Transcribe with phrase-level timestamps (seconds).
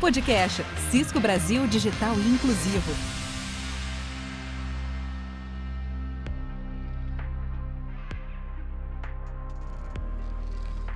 [0.00, 2.90] Podcast Cisco Brasil Digital Inclusivo.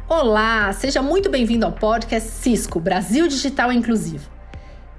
[0.08, 4.32] Olá, seja muito bem-vindo ao podcast Cisco Brasil Digital Inclusivo.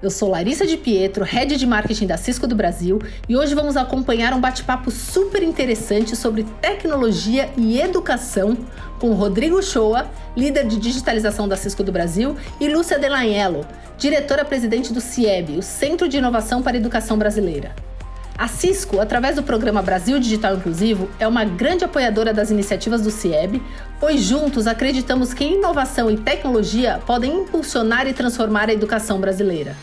[0.03, 3.75] Eu sou Larissa de Pietro, head de marketing da Cisco do Brasil, e hoje vamos
[3.75, 8.55] acompanhar um bate-papo super interessante sobre tecnologia e educação
[8.99, 13.65] com Rodrigo Shoa, líder de digitalização da Cisco do Brasil, e Lúcia Delaniello,
[13.97, 17.73] diretora-presidente do CIEB, o Centro de Inovação para a Educação Brasileira.
[18.37, 23.09] A Cisco, através do programa Brasil Digital Inclusivo, é uma grande apoiadora das iniciativas do
[23.09, 23.61] CIEB,
[23.97, 29.77] pois juntos acreditamos que inovação e tecnologia podem impulsionar e transformar a educação brasileira.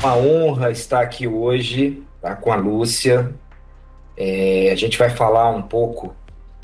[0.00, 3.34] Uma honra estar aqui hoje tá, com a Lúcia.
[4.16, 6.14] É, a gente vai falar um pouco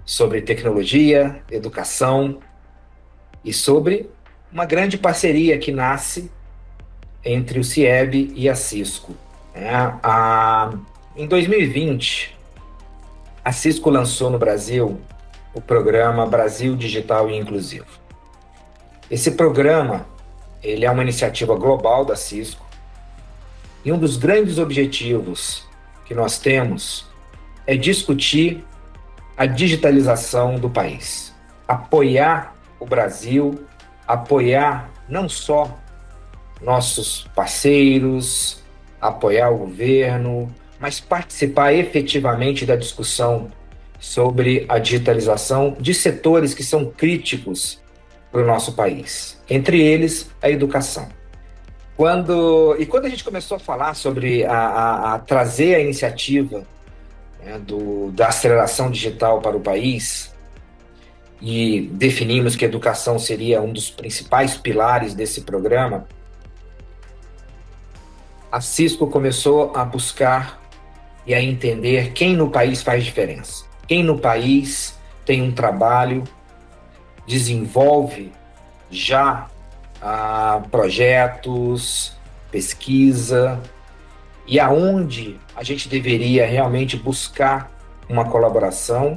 [0.05, 2.39] sobre tecnologia, educação
[3.45, 4.09] e sobre
[4.53, 6.31] uma grande parceria que nasce
[7.25, 9.15] entre o CIEB e a Cisco.
[9.55, 9.71] É,
[10.03, 10.73] a,
[11.17, 12.37] em 2020,
[13.45, 15.01] a Cisco lançou no Brasil
[15.55, 17.87] o programa Brasil Digital e Inclusivo.
[19.11, 20.07] Esse programa
[20.63, 22.65] ele é uma iniciativa global da Cisco
[23.85, 25.67] e um dos grandes objetivos
[26.05, 27.07] que nós temos
[27.67, 28.65] é discutir
[29.37, 31.35] a digitalização do país,
[31.67, 33.65] apoiar o Brasil,
[34.07, 35.79] apoiar não só
[36.61, 38.63] nossos parceiros,
[39.01, 43.51] apoiar o governo, mas participar efetivamente da discussão
[43.99, 47.81] sobre a digitalização de setores que são críticos
[48.31, 51.09] para o nosso país, entre eles a educação.
[51.97, 56.67] Quando, e quando a gente começou a falar sobre a, a, a trazer a iniciativa
[57.45, 60.32] né, do, da aceleração digital para o país,
[61.43, 66.07] e definimos que educação seria um dos principais pilares desse programa,
[68.51, 70.63] a Cisco começou a buscar
[71.27, 73.65] e a entender quem no país faz diferença.
[73.89, 76.23] Quem no país tem um trabalho,
[77.27, 78.31] desenvolve
[78.89, 79.49] já
[80.01, 82.17] ah, projetos,
[82.53, 83.61] pesquisa,
[84.47, 87.73] e aonde a gente deveria realmente buscar
[88.09, 89.17] uma colaboração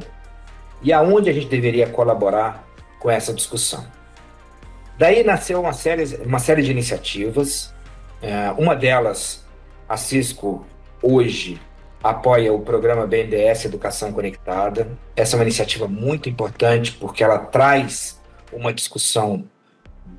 [0.82, 2.68] e aonde a gente deveria colaborar
[3.00, 3.86] com essa discussão.
[4.98, 7.76] Daí nasceu uma série, uma série de iniciativas
[8.22, 9.46] é, uma delas,
[9.88, 10.66] a Cisco,
[11.02, 11.62] hoje,
[12.02, 14.88] apoia o programa BNDES Educação Conectada.
[15.16, 18.20] Essa é uma iniciativa muito importante porque ela traz
[18.52, 19.46] uma discussão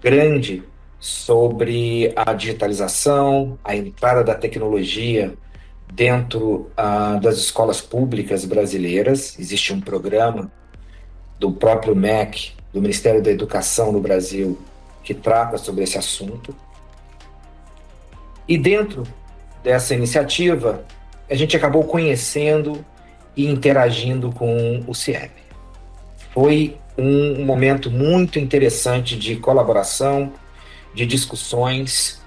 [0.01, 0.63] grande
[1.01, 5.35] sobre a digitalização, a entrada da tecnologia
[5.93, 9.39] dentro uh, das escolas públicas brasileiras.
[9.39, 10.51] Existe um programa
[11.39, 14.59] do próprio MEC, do Ministério da Educação no Brasil,
[15.03, 16.55] que trata sobre esse assunto.
[18.49, 19.05] E dentro
[19.63, 20.85] dessa iniciativa,
[21.29, 22.85] a gente acabou conhecendo
[23.37, 25.31] e interagindo com o CIEB.
[26.33, 30.33] Foi um momento muito interessante de colaboração,
[30.95, 32.23] de discussões,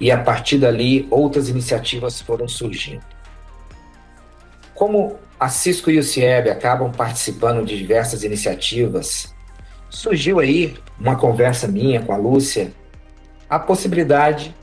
[0.00, 3.02] e a partir dali outras iniciativas foram surgindo.
[4.74, 9.34] Como a Cisco e o CIEB acabam participando de diversas iniciativas,
[9.90, 12.72] surgiu aí uma conversa minha com a Lúcia,
[13.48, 14.54] a possibilidade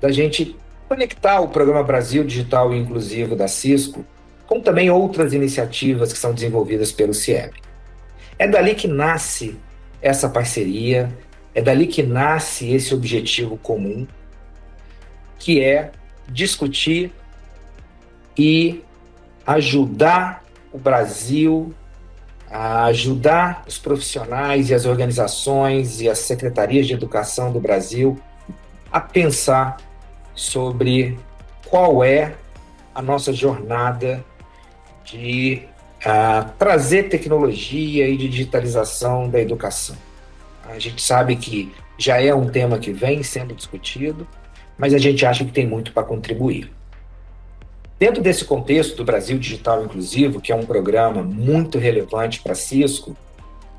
[0.00, 0.56] da gente
[0.88, 4.04] conectar o programa Brasil Digital e Inclusivo da Cisco
[4.46, 7.54] com também outras iniciativas que são desenvolvidas pelo CIEB.
[8.38, 9.56] É dali que nasce
[10.02, 11.10] essa parceria,
[11.54, 14.06] é dali que nasce esse objetivo comum,
[15.42, 15.90] que é
[16.28, 17.12] discutir
[18.38, 18.80] e
[19.44, 21.74] ajudar o Brasil
[22.48, 28.20] a ajudar os profissionais e as organizações e as secretarias de educação do Brasil
[28.92, 29.78] a pensar
[30.34, 31.18] sobre
[31.66, 32.34] qual é
[32.94, 34.24] a nossa jornada
[35.02, 35.62] de
[36.06, 39.96] uh, trazer tecnologia e digitalização da educação.
[40.68, 44.28] A gente sabe que já é um tema que vem sendo discutido,
[44.82, 46.68] mas a gente acha que tem muito para contribuir.
[48.00, 52.56] Dentro desse contexto do Brasil Digital Inclusivo, que é um programa muito relevante para a
[52.56, 53.16] Cisco,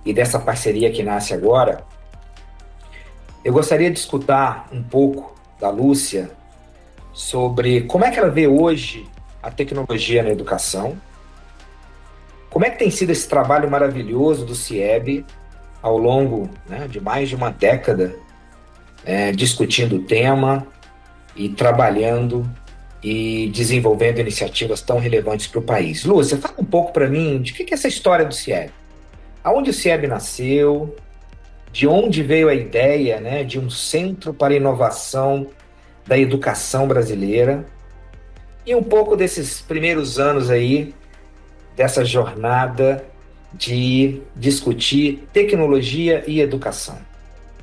[0.05, 1.83] e dessa parceria que nasce agora,
[3.43, 6.31] eu gostaria de escutar um pouco da Lúcia
[7.11, 9.05] sobre como é que ela vê hoje
[9.41, 10.97] a tecnologia na educação,
[12.49, 15.25] como é que tem sido esse trabalho maravilhoso do CIEB
[15.81, 18.15] ao longo né, de mais de uma década,
[19.03, 20.65] é, discutindo o tema
[21.35, 22.49] e trabalhando
[23.03, 26.05] e desenvolvendo iniciativas tão relevantes para o país.
[26.05, 28.71] Lúcia, fala um pouco para mim de que, que é essa história do CIEB.
[29.43, 30.95] Aonde o CIEB nasceu,
[31.71, 35.47] de onde veio a ideia né, de um centro para inovação
[36.05, 37.65] da educação brasileira
[38.65, 40.93] e um pouco desses primeiros anos aí,
[41.75, 43.05] dessa jornada
[43.53, 46.97] de discutir tecnologia e educação.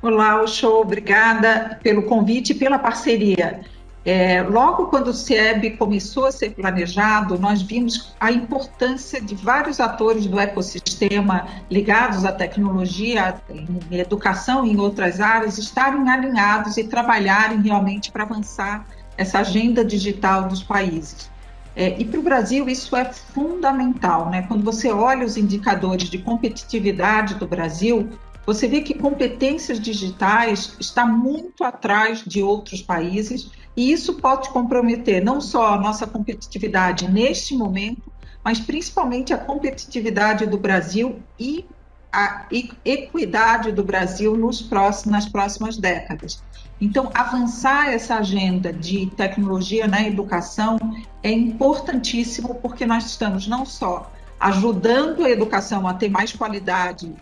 [0.03, 3.61] Olá, show, obrigada pelo convite e pela parceria.
[4.03, 9.79] É, logo quando o CIEB começou a ser planejado, nós vimos a importância de vários
[9.79, 16.85] atores do ecossistema ligados à tecnologia, em educação e em outras áreas, estarem alinhados e
[16.85, 18.87] trabalharem realmente para avançar
[19.19, 21.31] essa agenda digital dos países.
[21.77, 24.47] É, e para o Brasil isso é fundamental, né?
[24.49, 28.09] Quando você olha os indicadores de competitividade do Brasil,
[28.47, 35.23] você vê que competências digitais está muito atrás de outros países e isso pode comprometer
[35.23, 38.11] não só a nossa competitividade neste momento,
[38.43, 41.65] mas principalmente a competitividade do Brasil e
[42.13, 42.47] a
[42.85, 46.43] equidade do Brasil nos próximos, nas próximas décadas.
[46.81, 50.79] Então, avançar essa agenda de tecnologia na educação
[51.23, 54.11] é importantíssimo porque nós estamos não só
[54.41, 57.15] ajudando a educação a ter mais qualidade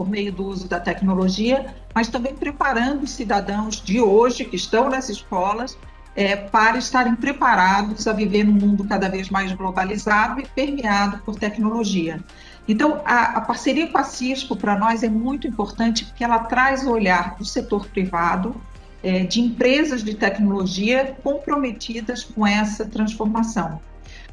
[0.00, 4.88] por meio do uso da tecnologia, mas também preparando os cidadãos de hoje que estão
[4.88, 5.76] nas escolas
[6.16, 11.36] é, para estarem preparados a viver num mundo cada vez mais globalizado e permeado por
[11.36, 12.18] tecnologia.
[12.66, 16.86] Então, a, a parceria com a Cisco, para nós, é muito importante porque ela traz
[16.86, 18.58] o olhar do setor privado,
[19.02, 23.78] é, de empresas de tecnologia comprometidas com essa transformação.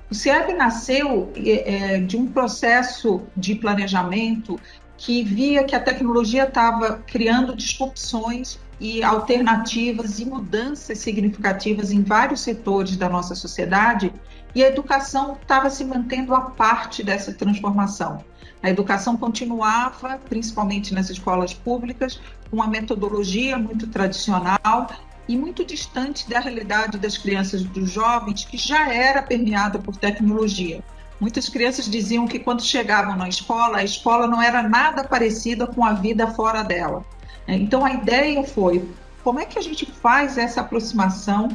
[0.09, 4.57] O CIEB nasceu é, é, de um processo de planejamento
[4.97, 12.41] que via que a tecnologia estava criando disrupções e alternativas e mudanças significativas em vários
[12.41, 14.13] setores da nossa sociedade
[14.53, 18.23] e a educação estava se mantendo a parte dessa transformação.
[18.61, 24.89] A educação continuava, principalmente nas escolas públicas, com uma metodologia muito tradicional
[25.27, 29.95] e muito distante da realidade das crianças e dos jovens, que já era permeada por
[29.95, 30.83] tecnologia.
[31.19, 35.83] Muitas crianças diziam que quando chegavam na escola, a escola não era nada parecida com
[35.83, 37.03] a vida fora dela.
[37.47, 38.87] Então a ideia foi
[39.23, 41.49] como é que a gente faz essa aproximação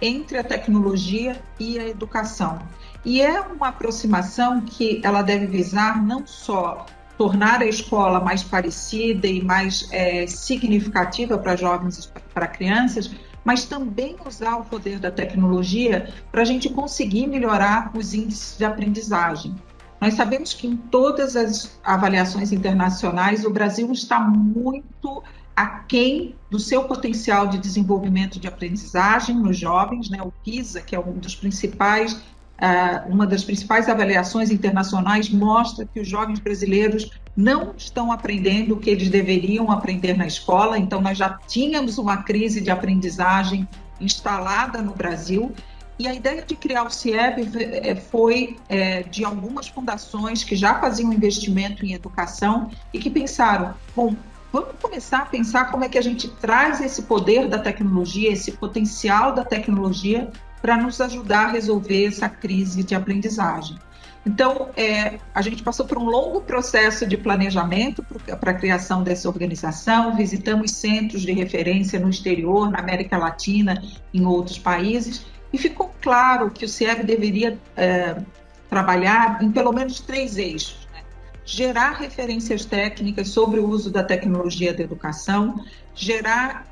[0.00, 2.58] entre a tecnologia e a educação.
[3.04, 6.84] E é uma aproximação que ela deve visar não só
[7.16, 13.10] tornar a escola mais parecida e mais é, significativa para jovens para crianças,
[13.46, 18.64] mas também usar o poder da tecnologia para a gente conseguir melhorar os índices de
[18.64, 19.54] aprendizagem.
[20.00, 25.22] Nós sabemos que em todas as avaliações internacionais o Brasil está muito
[25.54, 30.20] aquém do seu potencial de desenvolvimento de aprendizagem nos jovens, né?
[30.20, 32.20] O PISA, que é um dos principais
[32.56, 38.78] Uh, uma das principais avaliações internacionais mostra que os jovens brasileiros não estão aprendendo o
[38.78, 43.68] que eles deveriam aprender na escola, então nós já tínhamos uma crise de aprendizagem
[44.00, 45.52] instalada no Brasil.
[45.98, 50.78] E a ideia de criar o CIEB eh, foi é, de algumas fundações que já
[50.78, 54.14] faziam investimento em educação e que pensaram: bom,
[54.52, 58.52] vamos começar a pensar como é que a gente traz esse poder da tecnologia, esse
[58.52, 63.78] potencial da tecnologia para nos ajudar a resolver essa crise de aprendizagem.
[64.26, 68.04] Então, é, a gente passou por um longo processo de planejamento
[68.40, 73.80] para a criação dessa organização, visitamos centros de referência no exterior, na América Latina,
[74.12, 78.16] em outros países, e ficou claro que o CIEB deveria é,
[78.68, 80.88] trabalhar em pelo menos três eixos.
[80.92, 81.04] Né?
[81.44, 85.64] Gerar referências técnicas sobre o uso da tecnologia da educação,
[85.94, 86.66] gerar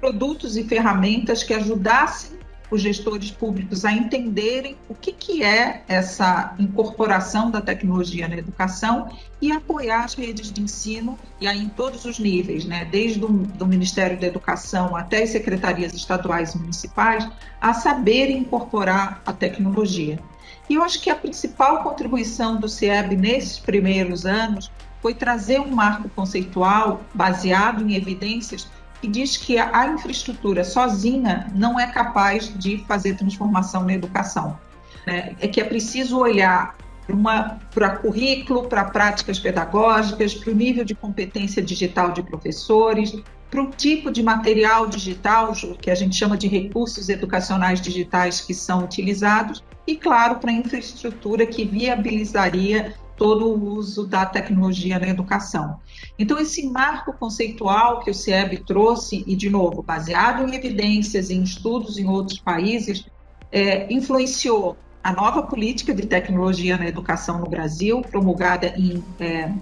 [0.00, 2.41] produtos e ferramentas que ajudassem
[2.72, 9.10] os gestores públicos a entenderem o que, que é essa incorporação da tecnologia na educação
[9.42, 13.28] e apoiar as redes de ensino, e aí em todos os níveis, né, desde o
[13.28, 17.28] do Ministério da Educação até as secretarias estaduais e municipais,
[17.60, 20.18] a saberem incorporar a tecnologia.
[20.70, 25.70] E eu acho que a principal contribuição do CIEB nesses primeiros anos foi trazer um
[25.70, 28.66] marco conceitual baseado em evidências
[29.02, 34.56] que diz que a infraestrutura sozinha não é capaz de fazer transformação na educação.
[35.04, 35.34] Né?
[35.40, 36.76] É que é preciso olhar
[37.74, 43.70] para currículo, para práticas pedagógicas, para o nível de competência digital de professores, para o
[43.70, 49.64] tipo de material digital, que a gente chama de recursos educacionais digitais que são utilizados,
[49.84, 55.78] e, claro, para a infraestrutura que viabilizaria todo o uso da tecnologia na educação.
[56.18, 61.40] Então, esse marco conceitual que o CIEB trouxe, e de novo, baseado em evidências, em
[61.40, 63.06] estudos em outros países,
[63.52, 69.52] é, influenciou a nova política de tecnologia na educação no Brasil, promulgada em é,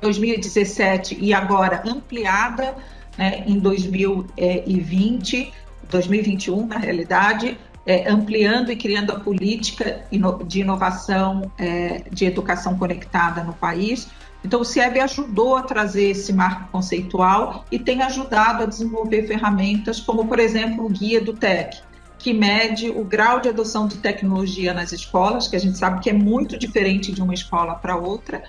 [0.00, 2.76] 2017 e agora ampliada
[3.16, 5.52] né, em 2020,
[5.90, 7.58] 2021 na realidade,
[7.88, 10.04] é, ampliando e criando a política
[10.46, 14.08] de inovação é, de educação conectada no país.
[14.44, 20.00] Então, o CIEB ajudou a trazer esse marco conceitual e tem ajudado a desenvolver ferramentas
[20.00, 21.78] como, por exemplo, o Guia do TEC,
[22.18, 26.10] que mede o grau de adoção de tecnologia nas escolas, que a gente sabe que
[26.10, 28.44] é muito diferente de uma escola para outra,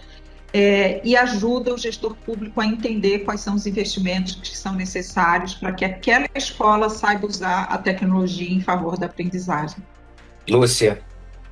[0.53, 5.53] é, e ajuda o gestor público a entender quais são os investimentos que são necessários
[5.53, 9.77] para que aquela escola saiba usar a tecnologia em favor da aprendizagem.
[10.49, 11.01] Lúcia,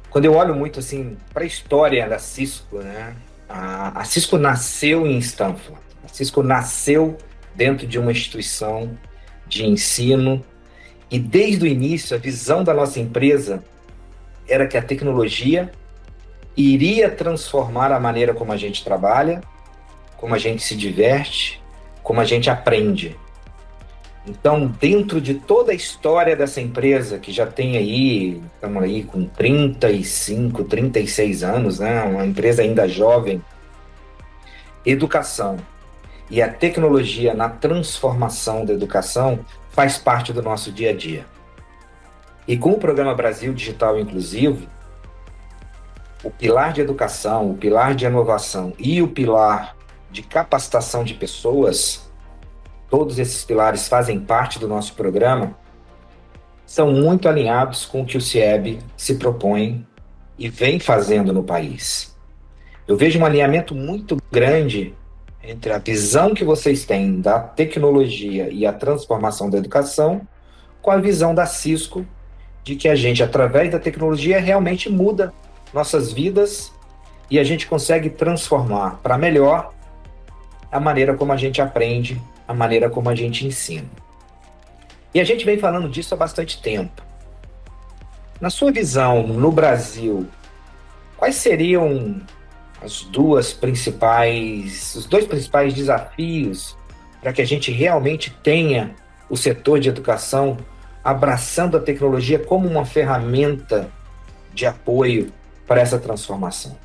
[0.10, 3.16] quando eu olho muito assim para a história da Cisco, né?
[3.48, 5.80] A, a Cisco nasceu em Stanford.
[6.04, 7.18] A Cisco nasceu
[7.56, 8.98] dentro de uma instituição
[9.48, 10.44] de ensino
[11.10, 13.64] e desde o início a visão da nossa empresa
[14.48, 15.72] era que a tecnologia
[16.58, 19.42] iria transformar a maneira como a gente trabalha,
[20.18, 21.62] como a gente se diverte,
[22.02, 23.16] como a gente aprende.
[24.26, 29.26] Então, dentro de toda a história dessa empresa, que já tem aí, estamos aí com
[29.26, 32.04] 35, 36 anos, né?
[32.04, 33.42] uma empresa ainda jovem,
[34.86, 35.58] educação
[36.30, 41.26] e a tecnologia na transformação da educação faz parte do nosso dia a dia.
[42.48, 44.68] E com o programa Brasil Digital Inclusivo,
[46.28, 49.78] o pilar de educação, o pilar de inovação e o pilar
[50.12, 52.12] de capacitação de pessoas,
[52.90, 55.58] todos esses pilares fazem parte do nosso programa,
[56.66, 59.88] são muito alinhados com o que o CIEB se propõe
[60.38, 62.14] e vem fazendo no país.
[62.86, 64.94] Eu vejo um alinhamento muito grande
[65.42, 70.28] entre a visão que vocês têm da tecnologia e a transformação da educação
[70.82, 72.06] com a visão da Cisco
[72.66, 75.34] de que a gente, através da tecnologia, realmente muda
[75.74, 76.72] nossas vidas
[77.30, 79.74] e a gente consegue transformar para melhor
[80.72, 83.88] a maneira como a gente aprende, a maneira como a gente ensina.
[85.14, 87.02] E a gente vem falando disso há bastante tempo.
[88.40, 90.28] Na sua visão, no Brasil,
[91.18, 92.22] quais seriam
[92.82, 96.78] as duas principais, os dois principais desafios
[97.22, 98.96] para que a gente realmente tenha
[99.30, 100.58] o setor de educação
[101.04, 103.90] abraçando a tecnologia como uma ferramenta
[104.54, 105.32] de apoio
[105.68, 106.78] para essa transformação.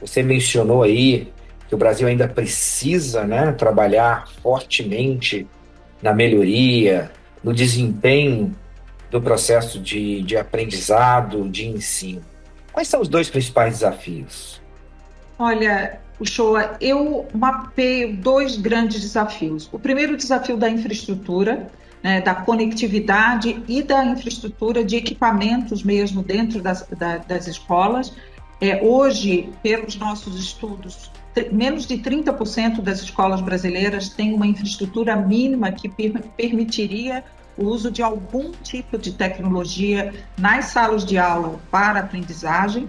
[0.00, 1.32] Você mencionou aí
[1.68, 5.46] que o Brasil ainda precisa né, trabalhar fortemente
[6.00, 7.10] na melhoria,
[7.42, 8.56] no desempenho
[9.10, 12.22] do processo de, de aprendizado, de ensino.
[12.72, 14.60] Quais são os dois principais desafios?
[15.38, 19.68] Olha, Uchoa, eu mapeio dois grandes desafios.
[19.72, 21.68] O primeiro desafio da infraestrutura,
[22.02, 28.12] né, da conectividade e da infraestrutura de equipamentos mesmo dentro das, da, das escolas.
[28.60, 31.10] É, hoje, pelos nossos estudos,
[31.52, 37.24] menos de 30% das escolas brasileiras têm uma infraestrutura mínima que per permitiria
[37.56, 42.88] o uso de algum tipo de tecnologia nas salas de aula para aprendizagem.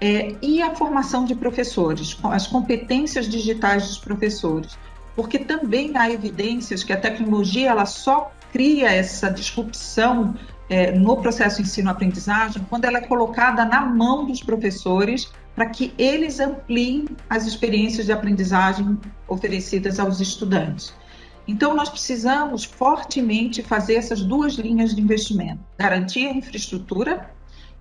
[0.00, 4.78] É, e a formação de professores, as competências digitais dos professores,
[5.16, 10.34] porque também há evidências que a tecnologia ela só cria essa disrupção
[10.68, 16.38] é, no processo ensino-aprendizagem quando ela é colocada na mão dos professores para que eles
[16.38, 20.94] ampliem as experiências de aprendizagem oferecidas aos estudantes.
[21.48, 27.30] Então, nós precisamos fortemente fazer essas duas linhas de investimento: garantir a infraestrutura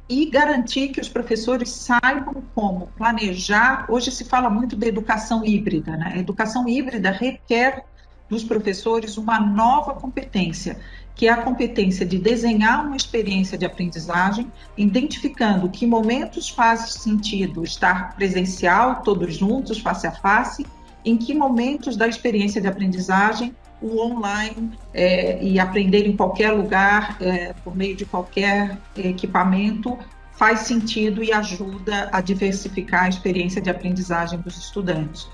[0.09, 3.85] e garantir que os professores saibam como planejar.
[3.89, 6.13] Hoje se fala muito da educação híbrida, né?
[6.15, 7.83] A educação híbrida requer
[8.29, 10.79] dos professores uma nova competência,
[11.15, 17.63] que é a competência de desenhar uma experiência de aprendizagem, identificando que momentos faz sentido
[17.63, 20.65] estar presencial, todos juntos, face a face,
[21.03, 27.17] em que momentos da experiência de aprendizagem o online é, e aprender em qualquer lugar,
[27.21, 29.97] é, por meio de qualquer equipamento,
[30.33, 35.27] faz sentido e ajuda a diversificar a experiência de aprendizagem dos estudantes.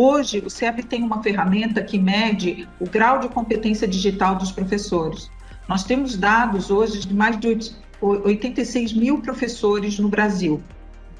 [0.00, 5.28] Hoje, o CEP tem uma ferramenta que mede o grau de competência digital dos professores.
[5.68, 10.62] Nós temos dados hoje de mais de 86 mil professores no Brasil,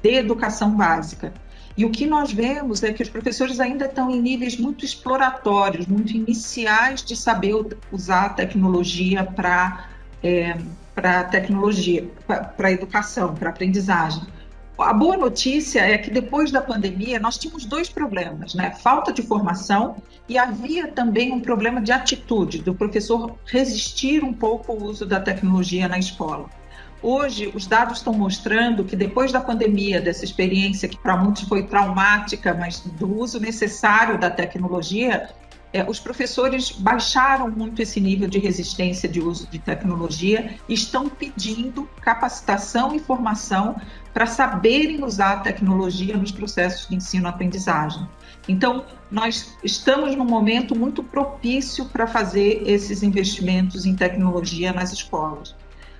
[0.01, 1.33] de educação básica.
[1.75, 5.85] E o que nós vemos é que os professores ainda estão em níveis muito exploratórios,
[5.85, 7.55] muito iniciais de saber
[7.91, 9.89] usar a tecnologia para
[10.23, 10.57] é,
[10.95, 12.09] para tecnologia,
[12.55, 14.21] para educação, para aprendizagem.
[14.79, 18.71] A boa notícia é que depois da pandemia nós tínhamos dois problemas, né?
[18.71, 24.71] Falta de formação e havia também um problema de atitude do professor resistir um pouco
[24.71, 26.49] ao uso da tecnologia na escola.
[27.01, 31.63] Hoje, os dados estão mostrando que depois da pandemia, dessa experiência que para muitos foi
[31.63, 35.29] traumática, mas do uso necessário da tecnologia,
[35.71, 41.07] é, os professores baixaram muito esse nível de resistência de uso de tecnologia e estão
[41.07, 43.79] pedindo capacitação e formação
[44.13, 48.07] para saberem usar a tecnologia nos processos de ensino-aprendizagem.
[48.47, 55.55] Então, nós estamos num momento muito propício para fazer esses investimentos em tecnologia nas escolas.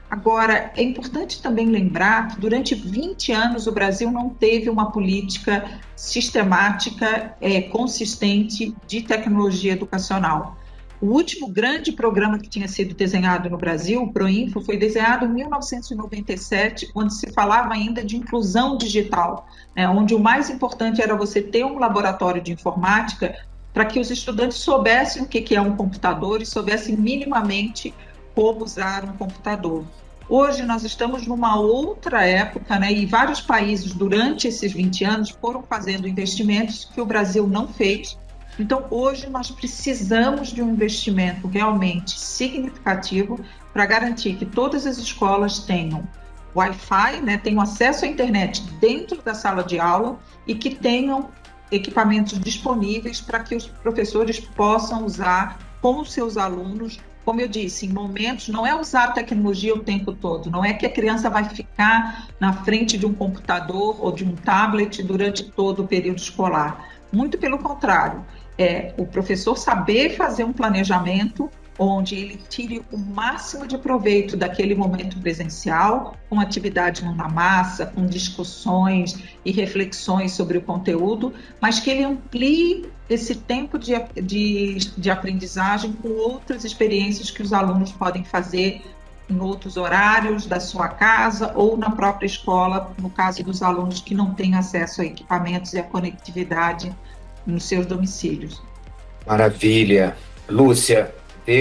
[0.10, 5.80] Agora, é importante também lembrar que durante 20 anos o Brasil não teve uma política
[5.96, 10.58] sistemática, é, consistente de tecnologia educacional.
[11.00, 15.30] O último grande programa que tinha sido desenhado no Brasil, o Proinfo, foi desenhado em
[15.30, 21.42] 1997, quando se falava ainda de inclusão digital, né, onde o mais importante era você
[21.42, 23.34] ter um laboratório de informática
[23.74, 27.94] para que os estudantes soubessem o que é um computador e soubessem minimamente
[28.40, 29.84] como usar um computador.
[30.30, 35.62] Hoje nós estamos numa outra época, né, e vários países durante esses 20 anos foram
[35.62, 38.18] fazendo investimentos que o Brasil não fez.
[38.58, 43.42] Então, hoje nós precisamos de um investimento realmente significativo
[43.74, 46.08] para garantir que todas as escolas tenham
[46.56, 50.18] Wi-Fi, né, tenham acesso à internet dentro da sala de aula
[50.48, 51.30] e que tenham
[51.70, 57.86] equipamentos disponíveis para que os professores possam usar com os seus alunos como eu disse,
[57.86, 61.30] em momentos, não é usar a tecnologia o tempo todo, não é que a criança
[61.30, 66.18] vai ficar na frente de um computador ou de um tablet durante todo o período
[66.18, 66.90] escolar.
[67.12, 68.26] Muito pelo contrário,
[68.58, 74.76] é o professor saber fazer um planejamento onde ele tire o máximo de proveito daquele
[74.76, 81.90] momento presencial, com atividade na massa, com discussões e reflexões sobre o conteúdo, mas que
[81.90, 88.26] ele amplie esse tempo de, de, de aprendizagem com outras experiências que os alunos podem
[88.26, 88.82] fazer
[89.30, 94.14] em outros horários da sua casa ou na própria escola, no caso dos alunos que
[94.14, 96.94] não têm acesso a equipamentos e a conectividade
[97.46, 98.62] nos seus domicílios.
[99.26, 100.18] Maravilha.
[100.50, 101.14] Lúcia,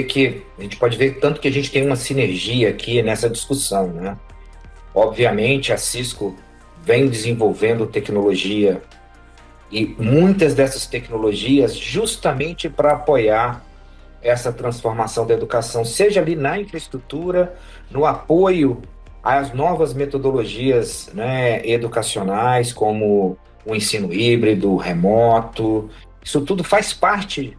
[0.05, 3.89] que a gente pode ver tanto que a gente tem uma sinergia aqui nessa discussão,
[3.89, 4.17] né?
[4.95, 6.37] Obviamente, a Cisco
[6.83, 8.83] vem desenvolvendo tecnologia
[9.71, 13.65] e muitas dessas tecnologias justamente para apoiar
[14.23, 17.57] essa transformação da educação, seja ali na infraestrutura,
[17.91, 18.83] no apoio
[19.23, 25.89] às novas metodologias né, educacionais, como o ensino híbrido, remoto.
[26.25, 27.57] Isso tudo faz parte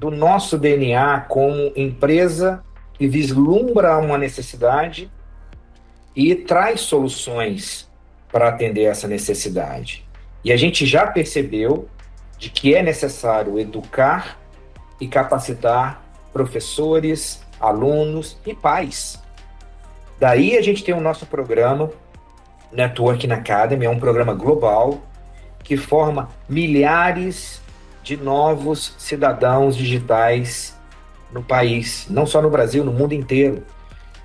[0.00, 5.10] do nosso DNA como empresa que vislumbra uma necessidade
[6.16, 7.86] e traz soluções
[8.32, 10.06] para atender essa necessidade.
[10.42, 11.86] E a gente já percebeu
[12.38, 14.38] de que é necessário educar
[14.98, 19.22] e capacitar professores, alunos e pais.
[20.18, 21.90] Daí a gente tem o nosso programa
[22.72, 24.98] Networking Academy, é um programa global
[25.62, 27.60] que forma milhares
[28.02, 30.78] de novos cidadãos digitais
[31.32, 33.62] no país, não só no Brasil, no mundo inteiro.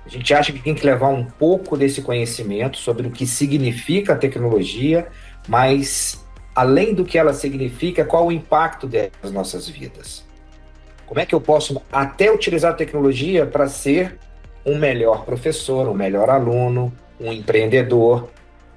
[0.04, 4.12] A gente acha que tem que levar um pouco desse conhecimento sobre o que significa
[4.12, 5.08] a tecnologia,
[5.48, 10.24] mas além do que ela significa, qual o impacto dela nas nossas vidas?
[11.04, 14.18] Como é que eu posso até utilizar a tecnologia para ser
[14.64, 18.28] um melhor professor, um melhor aluno, um empreendedor,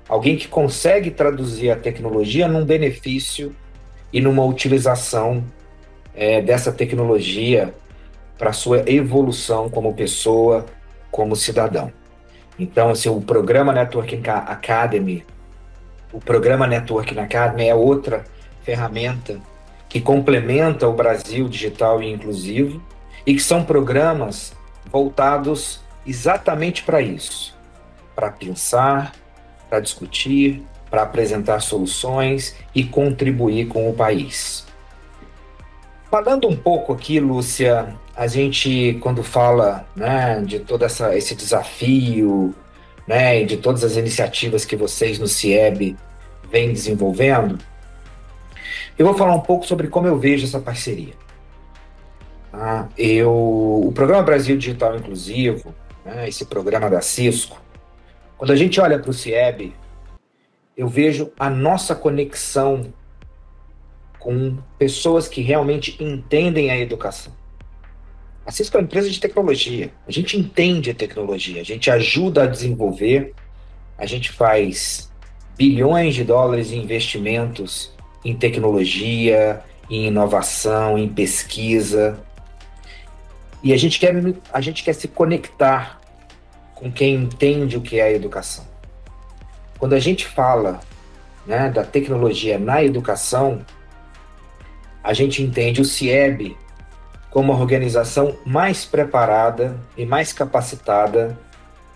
[0.07, 3.55] alguém que consegue traduzir a tecnologia num benefício
[4.11, 5.43] e numa utilização
[6.15, 7.73] é, dessa tecnologia
[8.37, 10.65] para sua evolução como pessoa,
[11.11, 11.91] como cidadão.
[12.57, 15.25] Então, assim, o programa Networking Academy,
[16.11, 18.25] o programa Networking Academy é outra
[18.63, 19.39] ferramenta
[19.87, 22.81] que complementa o Brasil digital e inclusivo
[23.25, 24.53] e que são programas
[24.91, 27.55] voltados exatamente para isso,
[28.15, 29.13] para pensar,
[29.69, 34.65] para discutir, para apresentar soluções e contribuir com o país.
[36.09, 42.53] Falando um pouco aqui, Lúcia, a gente quando fala né, de todo essa, esse desafio,
[43.07, 45.95] né, de todas as iniciativas que vocês no CIEB
[46.51, 47.59] vêm desenvolvendo,
[48.97, 51.13] eu vou falar um pouco sobre como eu vejo essa parceria.
[52.51, 55.73] Ah, eu, o programa Brasil Digital Inclusivo,
[56.03, 57.61] né, esse programa da Cisco,
[58.37, 59.73] quando a gente olha para o CIEB,
[60.79, 62.93] eu vejo a nossa conexão
[64.17, 67.33] com pessoas que realmente entendem a educação.
[68.45, 69.91] A Cisco é uma empresa de tecnologia.
[70.07, 73.33] A gente entende a tecnologia, a gente ajuda a desenvolver,
[73.97, 75.11] a gente faz
[75.57, 82.23] bilhões de dólares em investimentos em tecnologia, em inovação, em pesquisa.
[83.61, 84.15] E a gente quer,
[84.53, 85.99] a gente quer se conectar
[86.73, 88.68] com quem entende o que é educação.
[89.79, 90.81] Quando a gente fala
[91.47, 93.65] né, da tecnologia na educação,
[95.01, 96.57] a gente entende o CIEB
[97.29, 101.39] como a organização mais preparada e mais capacitada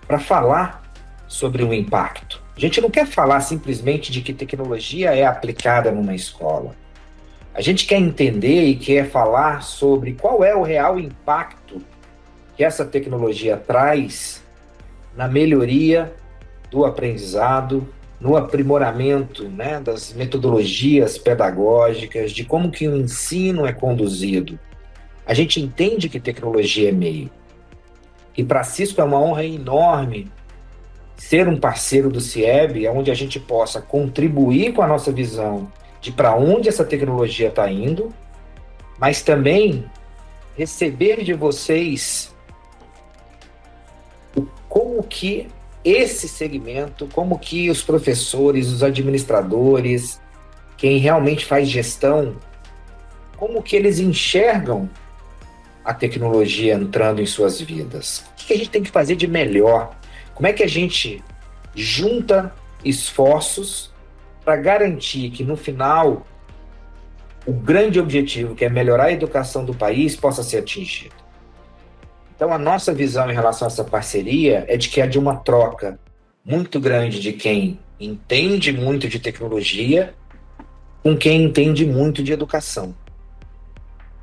[0.07, 0.81] para falar
[1.27, 2.41] sobre o impacto.
[2.55, 6.75] A gente não quer falar simplesmente de que tecnologia é aplicada numa escola.
[7.53, 11.81] A gente quer entender e quer falar sobre qual é o real impacto
[12.55, 14.41] que essa tecnologia traz
[15.15, 16.13] na melhoria
[16.73, 17.87] do aprendizado,
[18.19, 24.59] no aprimoramento né, das metodologias pedagógicas, de como que o ensino é conduzido.
[25.23, 27.29] A gente entende que tecnologia é meio.
[28.35, 30.31] E para Cisco é uma honra enorme
[31.15, 36.11] ser um parceiro do CIEB, onde a gente possa contribuir com a nossa visão de
[36.11, 38.11] para onde essa tecnologia está indo,
[38.97, 39.85] mas também
[40.57, 42.33] receber de vocês
[44.67, 45.47] como que
[45.83, 50.21] esse segmento, como que os professores, os administradores,
[50.77, 52.35] quem realmente faz gestão,
[53.37, 54.89] como que eles enxergam
[55.83, 58.23] a tecnologia entrando em suas vidas?
[58.31, 59.95] O que a gente tem que fazer de melhor?
[60.33, 61.23] Como é que a gente
[61.75, 63.91] junta esforços
[64.43, 66.25] para garantir que no final
[67.45, 71.22] o grande objetivo, que é melhorar a educação do país, possa ser atingido?
[72.35, 75.35] Então, a nossa visão em relação a essa parceria é de que é de uma
[75.35, 75.99] troca
[76.43, 80.13] muito grande de quem entende muito de tecnologia
[81.01, 82.95] com quem entende muito de educação.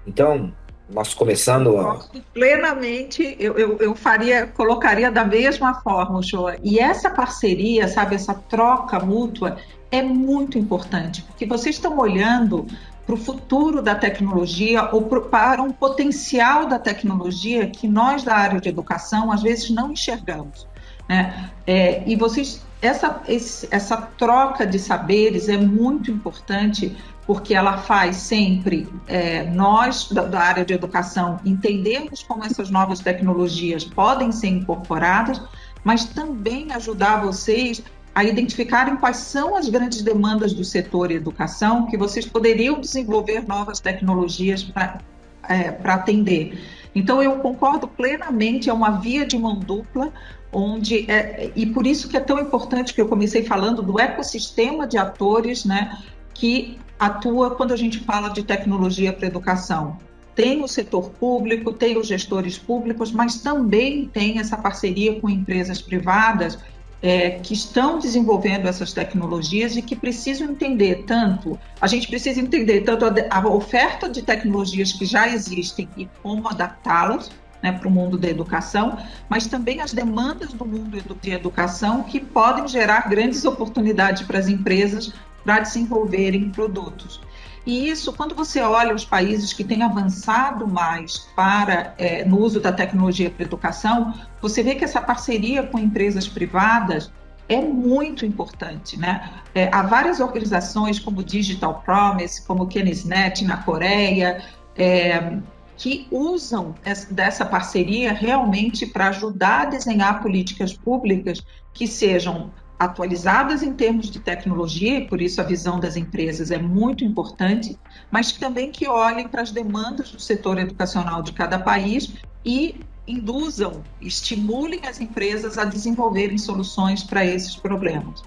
[0.07, 0.53] Então,
[0.88, 2.01] nós começando a...
[2.33, 6.57] plenamente, eu, eu, eu, faria, colocaria da mesma forma, Joa.
[6.64, 9.59] E essa parceria, sabe, essa troca mútua
[9.90, 12.66] é muito importante, porque vocês estão olhando
[13.11, 18.61] para o futuro da tecnologia ou para um potencial da tecnologia que nós da área
[18.61, 20.64] de educação às vezes não enxergamos.
[21.09, 21.51] Né?
[21.66, 26.96] É, e vocês, essa, esse, essa troca de saberes é muito importante
[27.27, 33.01] porque ela faz sempre é, nós da, da, área de educação entendermos como essas novas
[33.01, 35.42] tecnologias podem ser incorporadas,
[35.83, 37.83] mas também ajudar vocês
[38.20, 43.80] a identificarem quais são as grandes demandas do setor educação que vocês poderiam desenvolver novas
[43.80, 45.00] tecnologias para
[45.48, 46.61] é, atender.
[46.94, 50.12] Então eu concordo plenamente, é uma via de mão dupla,
[50.52, 54.87] onde é, e por isso que é tão importante que eu comecei falando do ecossistema
[54.87, 55.98] de atores, né,
[56.35, 59.96] que atua quando a gente fala de tecnologia para educação.
[60.35, 65.80] Tem o setor público, tem os gestores públicos, mas também tem essa parceria com empresas
[65.80, 66.59] privadas
[67.02, 72.82] é, que estão desenvolvendo essas tecnologias e que precisam entender tanto, a gente precisa entender
[72.82, 77.30] tanto a, a oferta de tecnologias que já existem e como adaptá-las
[77.62, 82.20] né, para o mundo da educação, mas também as demandas do mundo de educação que
[82.20, 85.12] podem gerar grandes oportunidades para as empresas
[85.44, 87.20] para desenvolverem produtos.
[87.66, 92.59] E isso, quando você olha os países que têm avançado mais para é, no uso
[92.59, 97.12] da tecnologia para educação, você vê que essa parceria com empresas privadas
[97.49, 99.29] é muito importante, né?
[99.55, 104.42] É, há várias organizações como Digital Promise, como Kenisnet na Coreia,
[104.77, 105.38] é,
[105.77, 111.44] que usam essa, dessa parceria realmente para ajudar a desenhar políticas públicas
[111.75, 116.57] que sejam atualizadas em termos de tecnologia, e por isso a visão das empresas é
[116.57, 117.79] muito importante,
[118.11, 122.11] mas também que olhem para as demandas do setor educacional de cada país
[122.43, 128.23] e induzam, estimulem as empresas a desenvolverem soluções para esses problemas.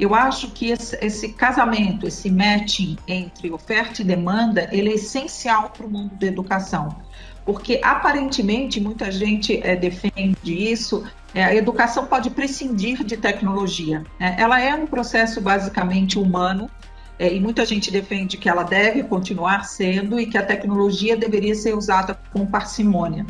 [0.00, 5.84] Eu acho que esse, casamento, esse matching entre oferta e demanda, ele é essencial para
[5.84, 6.96] o mundo da educação,
[7.44, 14.04] porque aparentemente muita gente é, defende isso é, a educação pode prescindir de tecnologia.
[14.18, 14.36] Né?
[14.38, 16.70] Ela é um processo basicamente humano
[17.18, 21.54] é, e muita gente defende que ela deve continuar sendo e que a tecnologia deveria
[21.54, 23.26] ser usada com parcimônia.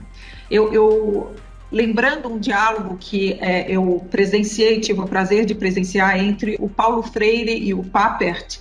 [0.51, 1.35] Eu, eu
[1.73, 7.03] lembrando um diálogo que é, eu presenciei, tive o prazer de presenciar entre o Paulo
[7.03, 8.61] Freire e o Papert,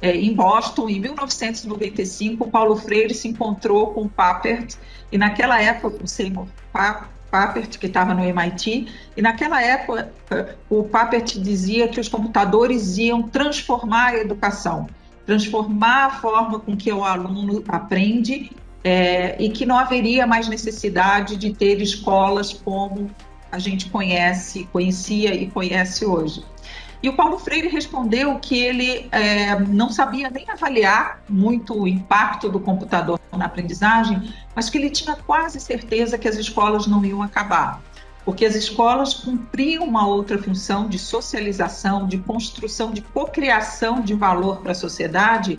[0.00, 4.76] é, em Boston, em 1995, o Paulo Freire se encontrou com o Papert,
[5.10, 6.46] e naquela época o Seymour
[7.30, 10.12] Papert, que estava no MIT, e naquela época
[10.68, 14.86] o Papert dizia que os computadores iam transformar a educação,
[15.26, 18.50] transformar a forma com que o aluno aprende
[18.82, 23.10] é, e que não haveria mais necessidade de ter escolas como
[23.50, 26.44] a gente conhece, conhecia e conhece hoje.
[27.02, 32.48] E o Paulo Freire respondeu que ele é, não sabia nem avaliar muito o impacto
[32.48, 37.22] do computador na aprendizagem, mas que ele tinha quase certeza que as escolas não iam
[37.22, 37.80] acabar.
[38.24, 44.58] porque as escolas cumpriam uma outra função de socialização, de construção, de cocriação de valor
[44.58, 45.58] para a sociedade,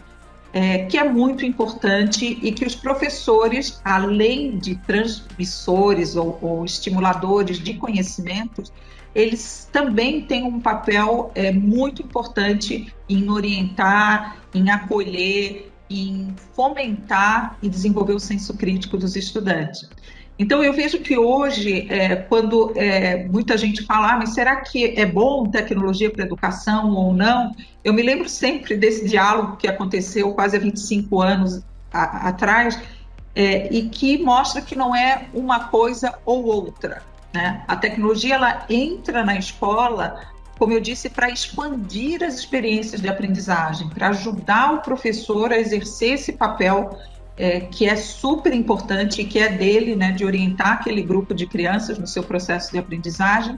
[0.54, 7.58] é, que é muito importante e que os professores, além de transmissores ou, ou estimuladores
[7.58, 8.72] de conhecimentos,
[9.20, 17.68] eles também têm um papel é, muito importante em orientar, em acolher, em fomentar e
[17.68, 19.90] desenvolver o senso crítico dos estudantes.
[20.38, 24.98] Então, eu vejo que hoje, é, quando é, muita gente fala, ah, mas será que
[24.98, 27.52] é bom tecnologia para educação ou não?
[27.84, 32.80] Eu me lembro sempre desse diálogo que aconteceu quase há 25 anos a, atrás,
[33.36, 37.04] é, e que mostra que não é uma coisa ou outra.
[37.34, 37.64] Né?
[37.68, 40.22] A tecnologia ela entra na escola,
[40.58, 46.14] como eu disse, para expandir as experiências de aprendizagem, para ajudar o professor a exercer
[46.14, 46.98] esse papel
[47.38, 51.48] é, que é super importante e que é dele, né, de orientar aquele grupo de
[51.48, 53.58] crianças no seu processo de aprendizagem,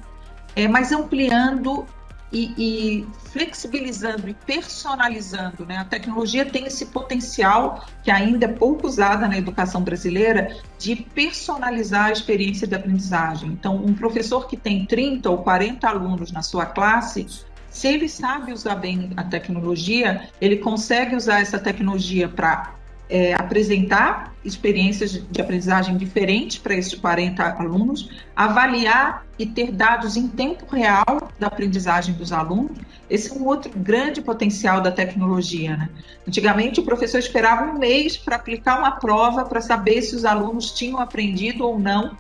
[0.56, 1.86] é, mas ampliando
[2.32, 5.66] e, e, flexibilizando e personalizando.
[5.66, 5.78] Né?
[5.78, 12.06] A tecnologia tem esse potencial, que ainda é pouco usada na educação brasileira, de personalizar
[12.06, 13.50] a experiência de aprendizagem.
[13.52, 17.28] Então, um professor que tem 30 ou 40 alunos na sua classe,
[17.70, 22.76] se ele sabe usar bem a tecnologia, ele consegue usar essa tecnologia para
[23.12, 30.30] é, apresentar experiências de aprendizagem diferentes para esses 40 alunos, avaliar e ter dados em
[30.30, 32.78] tempo real da aprendizagem dos alunos.
[33.10, 35.76] Esse é um outro grande potencial da tecnologia.
[35.76, 35.90] Né?
[36.26, 40.72] Antigamente, o professor esperava um mês para aplicar uma prova para saber se os alunos
[40.72, 42.18] tinham aprendido ou não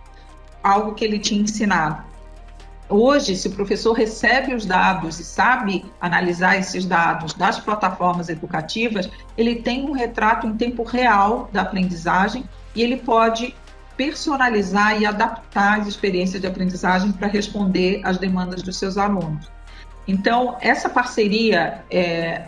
[0.61, 2.10] algo que ele tinha ensinado.
[2.91, 9.09] Hoje, se o professor recebe os dados e sabe analisar esses dados das plataformas educativas,
[9.37, 12.43] ele tem um retrato em tempo real da aprendizagem
[12.75, 13.55] e ele pode
[13.95, 19.49] personalizar e adaptar as experiências de aprendizagem para responder às demandas dos seus alunos.
[20.05, 22.47] Então, essa parceria é,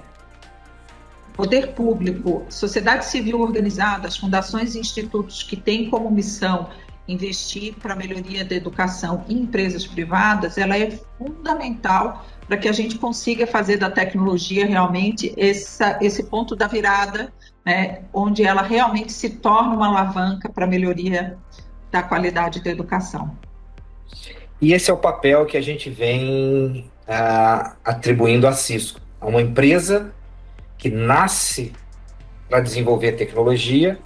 [1.33, 6.69] poder público, sociedade civil organizada, as fundações e institutos que têm como missão
[7.07, 12.71] investir para a melhoria da educação em empresas privadas, ela é fundamental para que a
[12.71, 17.33] gente consiga fazer da tecnologia realmente essa, esse ponto da virada,
[17.65, 21.37] né, onde ela realmente se torna uma alavanca para a melhoria
[21.91, 23.35] da qualidade da educação.
[24.61, 29.41] E esse é o papel que a gente vem uh, atribuindo à Cisco, a uma
[29.41, 30.13] empresa
[30.77, 31.73] que nasce
[32.49, 33.99] para desenvolver tecnologia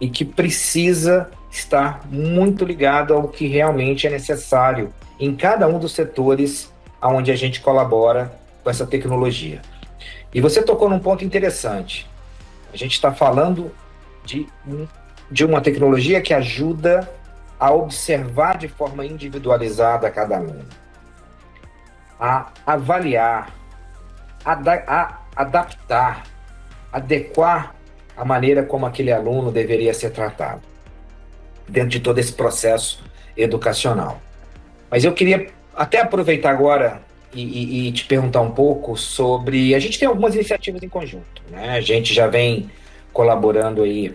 [0.00, 5.92] e que precisa estar muito ligado ao que realmente é necessário em cada um dos
[5.92, 8.32] setores onde a gente colabora
[8.62, 9.60] com essa tecnologia.
[10.32, 12.08] E você tocou num ponto interessante.
[12.72, 13.72] A gente está falando
[14.24, 14.46] de,
[15.30, 17.10] de uma tecnologia que ajuda
[17.58, 20.64] a observar de forma individualizada cada aluno,
[22.18, 23.52] a avaliar,
[24.44, 24.52] a,
[24.86, 26.22] a adaptar,
[26.90, 27.74] adequar
[28.16, 30.69] a maneira como aquele aluno deveria ser tratado
[31.70, 33.02] dentro de todo esse processo
[33.36, 34.20] educacional.
[34.90, 37.00] Mas eu queria até aproveitar agora
[37.32, 39.74] e, e, e, te perguntar um pouco sobre.
[39.74, 41.70] A gente tem algumas iniciativas em conjunto, né?
[41.70, 42.70] A gente já vem
[43.12, 44.14] colaborando aí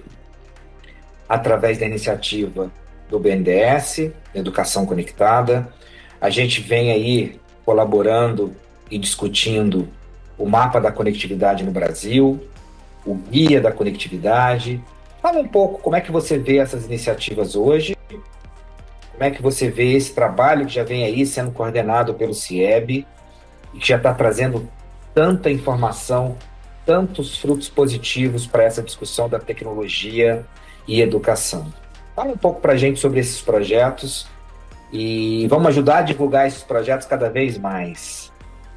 [1.27, 2.69] através da iniciativa
[3.09, 5.69] do BNDES, Educação Conectada.
[6.19, 8.53] A gente vem aí colaborando
[8.91, 9.87] e discutindo
[10.37, 12.39] o mapa da conectividade no Brasil,
[13.05, 14.81] o guia da conectividade,
[15.25, 19.71] Fala um pouco como é que você vê essas iniciativas hoje, como é que você
[19.71, 23.07] vê esse trabalho que já vem aí sendo coordenado pelo CIEB
[23.73, 24.69] e que já está trazendo
[25.15, 26.37] tanta informação,
[26.85, 30.45] tantos frutos positivos para essa discussão da tecnologia
[30.87, 31.73] e educação.
[32.15, 34.27] Fala um pouco para a gente sobre esses projetos
[34.93, 38.24] e vamos ajudar a divulgar esses projetos cada vez mais.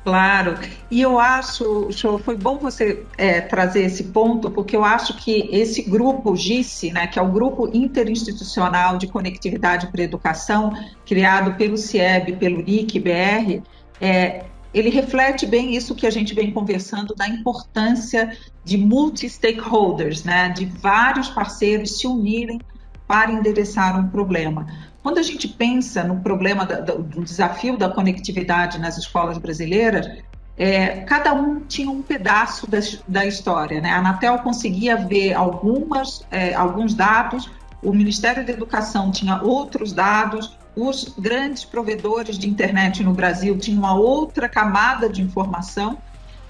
[0.08, 0.54] Claro,
[0.90, 5.50] e eu acho, show, foi bom você é, trazer esse ponto, porque eu acho que
[5.52, 10.72] esse grupo GICE, né, que é o Grupo Interinstitucional de Conectividade para Educação,
[11.04, 13.60] criado pelo CIEB, pelo NIC-BR,
[14.00, 20.48] é, ele reflete bem isso que a gente vem conversando da importância de multi-stakeholders, né,
[20.48, 22.58] de vários parceiros se unirem
[23.06, 24.66] para endereçar um problema.
[25.02, 30.06] Quando a gente pensa no problema do desafio da conectividade nas escolas brasileiras,
[30.56, 33.80] é, cada um tinha um pedaço da, da, história.
[33.80, 33.90] Né?
[33.90, 37.48] A Anatel conseguia ver algumas, é, alguns dados,
[37.80, 43.78] o Ministério da Educação tinha outros dados, os grandes provedores de internet no Brasil tinham
[43.78, 45.96] uma outra camada de informação.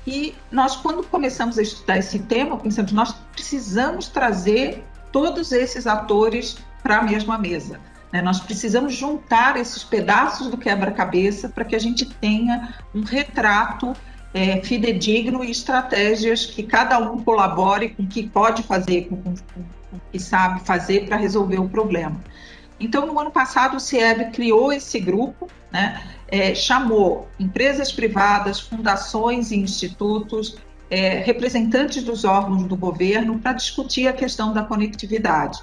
[0.07, 4.83] E nós, quando começamos a estudar esse tema, pensamos, nós precisamos trazer
[5.13, 7.79] todos esses atores para a mesma mesa.
[8.13, 8.23] Né?
[8.23, 13.95] Nós precisamos juntar esses pedaços do quebra-cabeça para que a gente tenha um retrato
[14.33, 19.35] é, fidedigno e estratégias que cada um colabore com o que pode fazer, com, com,
[19.35, 22.21] com o que sabe fazer para resolver o problema.
[22.81, 29.51] Então, no ano passado, o CIEB criou esse grupo, né, é, chamou empresas privadas, fundações
[29.51, 30.57] e institutos,
[30.91, 35.59] é, representantes dos órgãos do governo para discutir a questão da conectividade.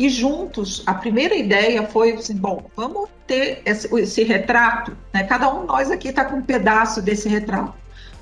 [0.00, 5.24] E juntos, a primeira ideia foi assim: bom, vamos ter esse, esse retrato, né?
[5.24, 7.74] cada um nós aqui está com um pedaço desse retrato.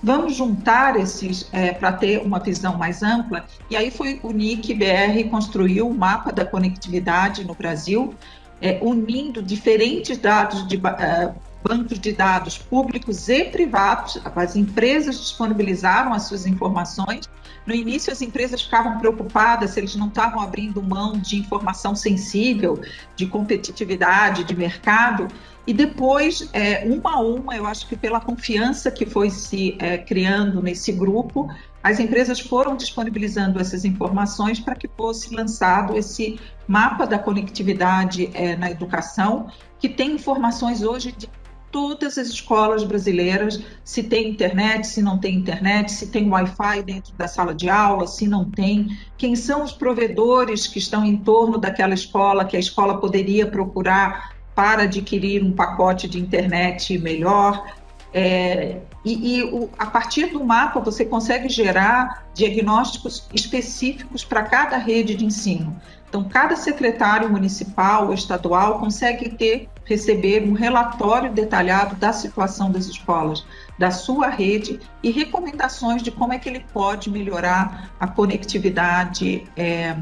[0.02, 3.46] Vamos juntar esses é, para ter uma visão mais ampla.
[3.70, 8.12] E aí foi o NIC BR construiu o mapa da conectividade no Brasil,
[8.60, 14.20] é, unindo diferentes dados de uh, bancos de dados públicos e privados.
[14.34, 17.28] As empresas disponibilizaram as suas informações.
[17.68, 22.80] No início, as empresas ficavam preocupadas se eles não estavam abrindo mão de informação sensível,
[23.14, 25.28] de competitividade, de mercado.
[25.66, 29.98] E depois, é, uma a uma, eu acho que pela confiança que foi se é,
[29.98, 31.46] criando nesse grupo,
[31.82, 38.56] as empresas foram disponibilizando essas informações para que fosse lançado esse mapa da conectividade é,
[38.56, 41.28] na educação, que tem informações hoje de
[41.70, 47.12] todas as escolas brasileiras, se tem internet, se não tem internet, se tem Wi-Fi dentro
[47.14, 51.58] da sala de aula, se não tem, quem são os provedores que estão em torno
[51.58, 57.64] daquela escola que a escola poderia procurar para adquirir um pacote de internet melhor.
[58.12, 64.76] É, e, e o, a partir do mapa você consegue gerar diagnósticos específicos para cada
[64.76, 65.80] rede de ensino.
[66.08, 72.86] Então, cada secretário municipal ou estadual consegue ter, receber um relatório detalhado da situação das
[72.86, 73.44] escolas,
[73.78, 79.94] da sua rede e recomendações de como é que ele pode melhorar a conectividade é,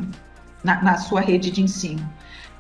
[0.62, 2.09] na, na sua rede de ensino.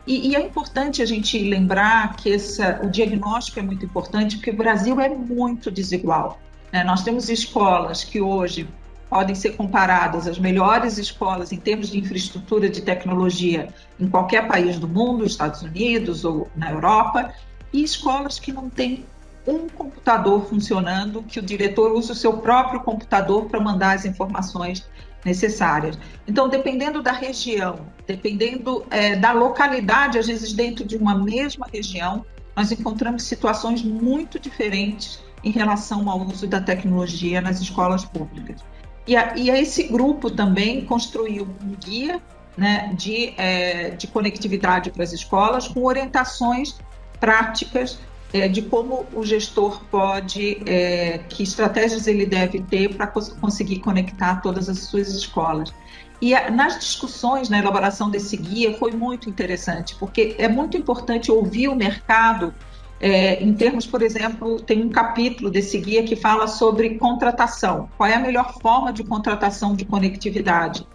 [0.06, 4.50] E, e, é importante a gente lembrar que essa, o diagnóstico é muito importante, porque
[4.50, 6.38] o Brasil é muito desigual.
[6.72, 6.84] Né?
[6.84, 8.68] Nós temos escolas que hoje
[9.10, 14.78] podem ser comparadas às melhores escolas em termos de infraestrutura de tecnologia em qualquer país
[14.78, 17.32] do mundo, Estados Unidos ou na Europa,
[17.72, 19.04] e escolas que não têm
[19.46, 24.84] um computador funcionando, que o diretor usa o seu próprio computador para mandar as informações
[25.26, 25.98] necessárias.
[26.26, 32.24] Então, dependendo da região, dependendo é, da localidade, às vezes dentro de uma mesma região,
[32.54, 38.64] nós encontramos situações muito diferentes em relação ao uso da tecnologia nas escolas públicas.
[39.06, 42.22] E, a, e a esse grupo também construiu um guia
[42.56, 46.76] né, de, é, de conectividade para as escolas com orientações
[47.20, 47.98] práticas
[48.32, 53.78] é, de como o gestor pode, é, que estratégias ele deve ter para cons conseguir
[53.80, 55.72] conectar todas as suas escolas.
[56.20, 61.30] E a, nas discussões, na elaboração desse guia, foi muito interessante, porque é muito importante
[61.30, 62.54] ouvir o mercado.
[62.98, 67.90] É, em termos, por exemplo, tem um capítulo desse guia que fala sobre contratação.
[67.96, 70.86] Qual é a melhor forma de contratação de conectividade?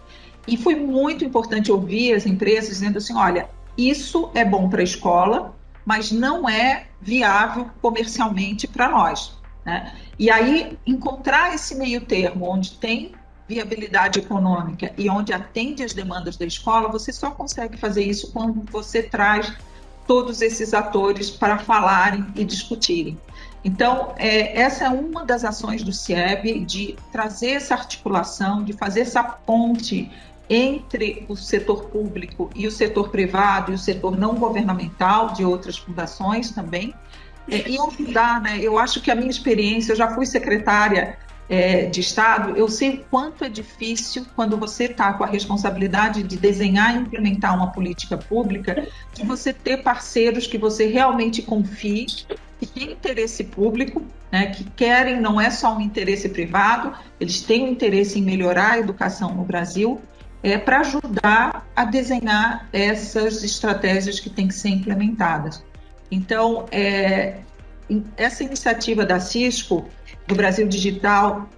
[0.46, 4.84] E foi muito importante ouvir as empresas dizendo assim: olha, isso é bom para a
[4.84, 9.32] escola, mas não é viável comercialmente para nós.
[9.64, 9.94] Né?
[10.18, 13.12] E aí, encontrar esse meio termo, onde tem
[13.48, 18.62] viabilidade econômica e onde atende as demandas da escola, você só consegue fazer isso quando
[18.70, 19.52] você traz
[20.06, 23.18] todos esses atores para falarem e discutirem.
[23.64, 29.02] Então, é, essa é uma das ações do CIEB, de trazer essa articulação, de fazer
[29.02, 30.10] essa ponte
[30.52, 35.78] entre o setor público e o setor privado e o setor não governamental de outras
[35.78, 36.94] fundações também,
[37.50, 38.58] é, e ajudar, né?
[38.60, 42.96] Eu acho que a minha experiência, eu já fui secretária é, de Estado, eu sei
[42.96, 47.72] o quanto é difícil quando você está com a responsabilidade de desenhar e implementar uma
[47.72, 52.06] política pública, de você ter parceiros que você realmente confie,
[52.60, 57.64] que têm interesse público, né, que querem, não é só um interesse privado, eles têm
[57.64, 60.00] um interesse em melhorar a educação no Brasil
[60.42, 65.64] é, para ajudar a desenhar essas estratégias que têm que ser implementadas.
[66.10, 67.38] Então, é,
[68.16, 69.86] essa iniciativa da Cisco,
[70.26, 71.48] do Brasil Digital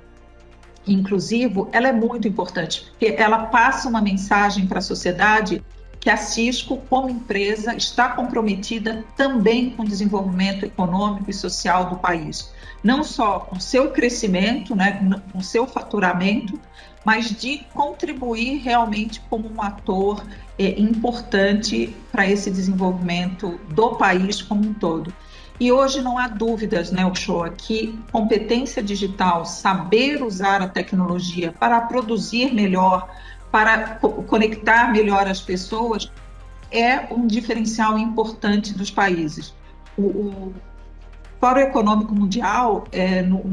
[0.86, 5.64] Inclusivo, ela é muito importante, porque ela passa uma mensagem para a sociedade
[5.98, 11.96] que a Cisco, como empresa, está comprometida também com o desenvolvimento econômico e social do
[11.96, 12.52] país.
[12.82, 15.00] Não só com seu crescimento, né,
[15.32, 16.60] com seu faturamento,
[17.04, 20.24] mas de contribuir realmente como um ator
[20.58, 25.12] é, importante para esse desenvolvimento do país como um todo.
[25.60, 31.80] E hoje não há dúvidas, né, Ochoa, que competência digital, saber usar a tecnologia para
[31.82, 33.08] produzir melhor,
[33.52, 36.10] para co conectar melhor as pessoas,
[36.72, 39.54] é um diferencial importante dos países.
[39.96, 40.54] O, o
[41.38, 43.44] Fórum Econômico Mundial, é, no,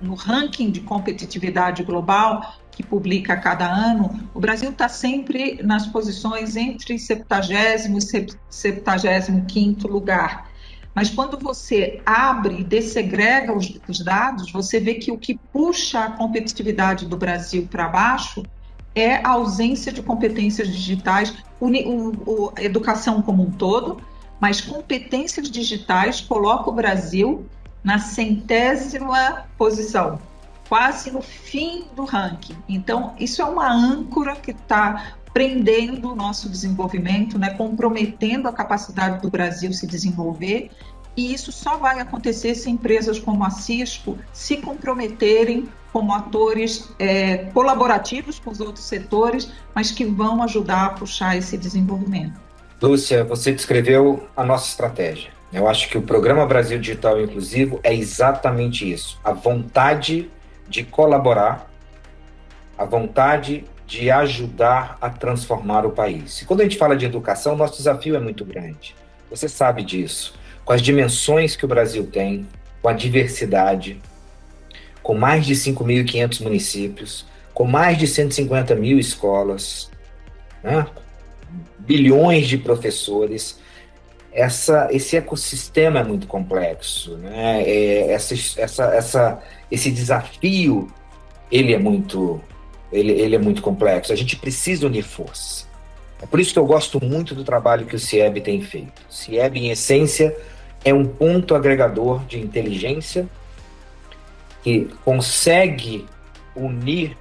[0.00, 6.54] no ranking de competitividade global, que publica cada ano, o Brasil está sempre nas posições
[6.54, 8.00] entre 70 e
[8.48, 10.48] 75 lugar.
[10.94, 16.04] Mas quando você abre e dessegrega os, os, dados, você vê que o que puxa
[16.04, 18.46] a competitividade do Brasil para baixo
[18.94, 24.00] é a ausência de competências digitais, o, o, a educação como um todo,
[24.38, 27.44] mas competências digitais coloca o Brasil
[27.82, 30.20] na centésima posição,
[30.68, 32.56] quase no fim do ranking.
[32.68, 39.22] Então, isso é uma âncora que está prendendo o nosso desenvolvimento, né, comprometendo a capacidade
[39.22, 40.70] do Brasil se desenvolver.
[41.16, 47.38] E isso só vai acontecer se empresas como a Cisco se comprometerem como atores é,
[47.52, 52.38] colaborativos com os outros setores, mas que vão ajudar a puxar esse desenvolvimento.
[52.80, 55.30] Lúcia, você descreveu a nossa estratégia.
[55.52, 60.30] Eu acho que o Programa Brasil Digital Inclusivo é exatamente isso: a vontade
[60.68, 61.70] de colaborar,
[62.76, 66.42] a vontade de ajudar a transformar o país.
[66.42, 68.94] E quando a gente fala de educação, nosso desafio é muito grande.
[69.30, 70.34] Você sabe disso.
[70.64, 72.46] Com as dimensões que o Brasil tem,
[72.82, 74.00] com a diversidade,
[75.02, 79.90] com mais de 5.500 municípios, com mais de 150 mil escolas,
[80.62, 80.86] né?
[81.78, 83.58] bilhões de professores.
[84.32, 87.62] Essa, esse ecossistema é muito complexo, né?
[87.62, 90.88] É, essa, essa, essa, esse desafio
[91.50, 92.40] ele é muito
[92.92, 94.12] ele, ele é muito complexo.
[94.12, 95.66] A gente precisa unir forças.
[96.20, 99.02] É por isso que eu gosto muito do trabalho que o CIEB tem feito.
[99.08, 100.36] O CIEB, em essência,
[100.84, 103.28] é um ponto agregador de inteligência
[104.62, 106.06] que consegue
[106.56, 107.16] unir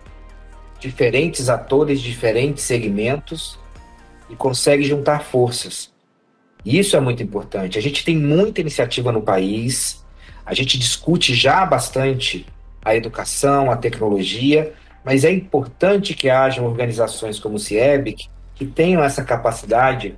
[0.80, 3.60] diferentes atores, diferentes segmentos
[4.30, 5.92] e consegue juntar forças.
[6.66, 7.78] Isso é muito importante.
[7.78, 10.04] A gente tem muita iniciativa no país,
[10.46, 12.46] a gente discute já bastante
[12.84, 18.16] a educação, a tecnologia, mas é importante que hajam organizações como o CIEB
[18.56, 20.16] que, tenham essa capacidade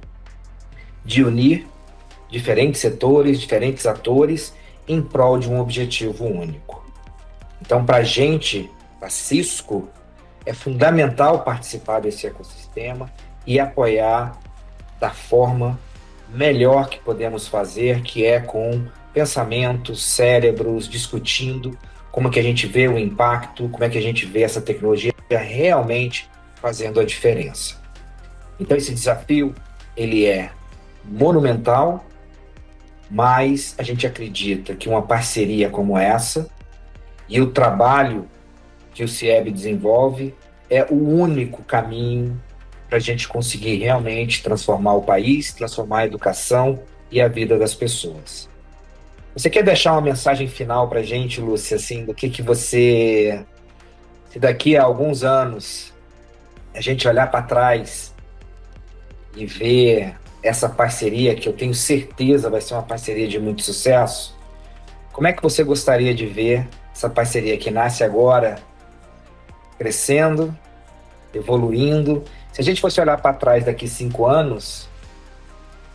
[1.04, 1.68] de unir
[2.30, 4.54] diferentes setores, diferentes atores
[4.88, 6.84] em prol de um objetivo único.
[7.62, 8.70] Então, para a gente,
[9.02, 9.90] a Cisco,
[10.46, 13.12] é fundamental participar desse ecossistema
[13.46, 14.40] e apoiar
[15.00, 15.80] da forma
[16.34, 21.78] melhor que podemos fazer, que é com pensamentos, cérebros, discutindo
[22.12, 24.62] como é que a gente vê o impacto, como é que a gente vê essa
[24.62, 27.80] tecnologia realmente fazendo a diferença.
[28.60, 29.54] Então esse desafio
[29.96, 30.52] ele é
[31.04, 32.06] monumental,
[33.10, 36.50] mas a gente acredita que uma parceria como essa
[37.28, 38.28] e o trabalho
[38.94, 40.36] que o CIEB desenvolve
[40.70, 42.40] é o único caminho
[42.90, 46.80] para a gente conseguir realmente transformar o país, transformar a educação
[47.12, 48.50] e a vida das pessoas.
[49.36, 53.46] Você quer deixar uma mensagem final para a gente, Lúcia, assim, do que, que você,
[54.32, 55.94] se daqui a alguns anos
[56.74, 58.14] a gente olhar para trás
[59.36, 64.36] e ver essa parceria, que eu tenho certeza vai ser uma parceria de muito sucesso,
[65.12, 68.58] como é que você gostaria de ver essa parceria que nasce agora
[69.78, 70.58] crescendo,
[71.34, 72.24] evoluindo
[72.60, 74.90] se a gente fosse olhar para trás daqui cinco anos,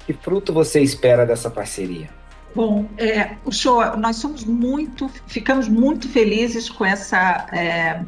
[0.06, 2.08] que fruto você espera dessa parceria?
[2.54, 8.02] Bom, é, o show, nós somos muito, ficamos muito felizes com essa, é,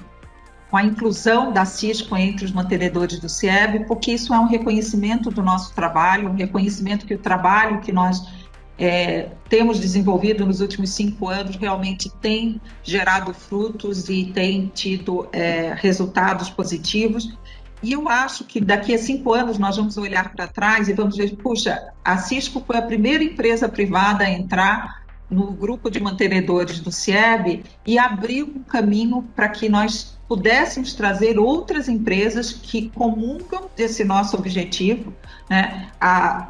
[0.70, 5.30] com a inclusão da Cisco entre os mantenedores do CIEB, porque isso é um reconhecimento
[5.30, 8.46] do nosso trabalho, um reconhecimento que o trabalho que nós
[8.78, 15.74] é, temos desenvolvido nos últimos cinco anos realmente tem gerado frutos e tem tido é,
[15.76, 17.36] resultados positivos.
[17.82, 21.16] E eu acho que daqui a cinco anos nós vamos olhar para trás e vamos
[21.16, 26.80] ver, puxa, a Cisco foi a primeira empresa privada a entrar no grupo de mantenedores
[26.80, 33.68] do CIEB e abriu um caminho para que nós pudéssemos trazer outras empresas que comungam
[33.76, 35.12] desse nosso objetivo,
[35.48, 35.88] né?
[36.00, 36.48] a,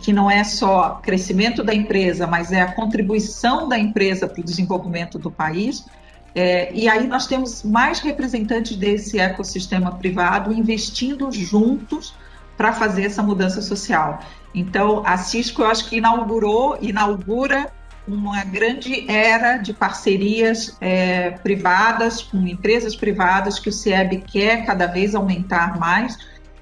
[0.00, 4.44] que não é só crescimento da empresa, mas é a contribuição da empresa para o
[4.44, 5.86] desenvolvimento do país.
[6.40, 12.14] É, e aí nós temos mais representantes desse ecossistema privado investindo juntos
[12.56, 14.20] para fazer essa mudança social.
[14.54, 17.72] Então, a Cisco, eu acho que inaugurou, inaugura
[18.06, 24.86] uma grande era de parcerias é, privadas com empresas privadas que o CIEB quer cada
[24.86, 26.16] vez aumentar mais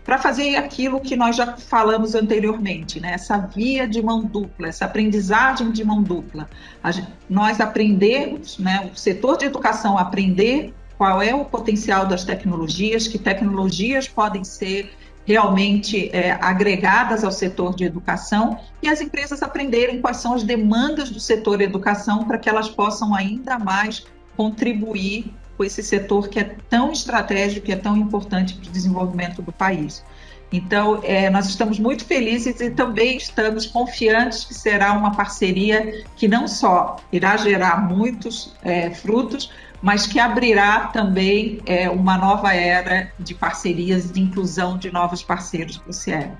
[0.06, 3.14] para fazer aquilo que nós já falamos anteriormente, né?
[3.14, 6.48] essa via de mão dupla, essa aprendizagem de mão dupla.
[6.90, 13.08] Gente, nós aprendemos, né, o setor de educação aprender qual é o potencial das tecnologias,
[13.08, 14.94] que tecnologias podem ser
[15.26, 21.10] realmente é, agregadas ao setor de educação e as empresas aprenderem quais são as demandas
[21.10, 26.38] do setor de educação para que elas possam ainda mais contribuir com esse setor que
[26.38, 30.04] é tão estratégico, que é tão importante para o desenvolvimento do país.
[30.52, 36.28] Então, é, nós estamos muito felizes e também estamos confiantes que será uma parceria que
[36.28, 39.50] não só irá gerar muitos é, frutos,
[39.82, 45.78] mas que abrirá também é, uma nova era de parcerias, de inclusão de novos parceiros
[45.78, 46.30] para o CIE.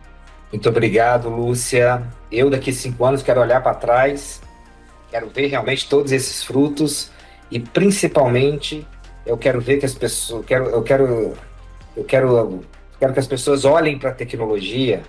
[0.52, 2.06] Muito obrigado, Lúcia.
[2.30, 4.40] Eu, daqui a cinco anos, quero olhar para trás,
[5.10, 7.10] quero ver realmente todos esses frutos
[7.50, 8.86] e, principalmente,
[9.26, 10.46] eu quero ver que as pessoas.
[10.46, 11.34] Quero, eu quero.
[11.96, 12.64] Eu quero,
[12.98, 15.02] quero que as pessoas olhem para a tecnologia.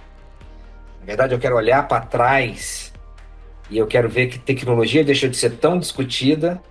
[0.99, 2.91] Na verdade, eu quero olhar para trás
[3.69, 6.61] e eu quero ver que tecnologia deixou de ser tão discutida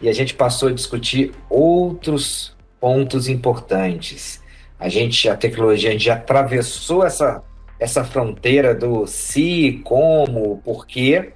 [0.00, 4.40] e a gente passou a discutir outros pontos importantes.
[4.78, 7.42] A gente, a tecnologia, a gente atravessou essa,
[7.80, 11.32] essa fronteira do se, como, porquê,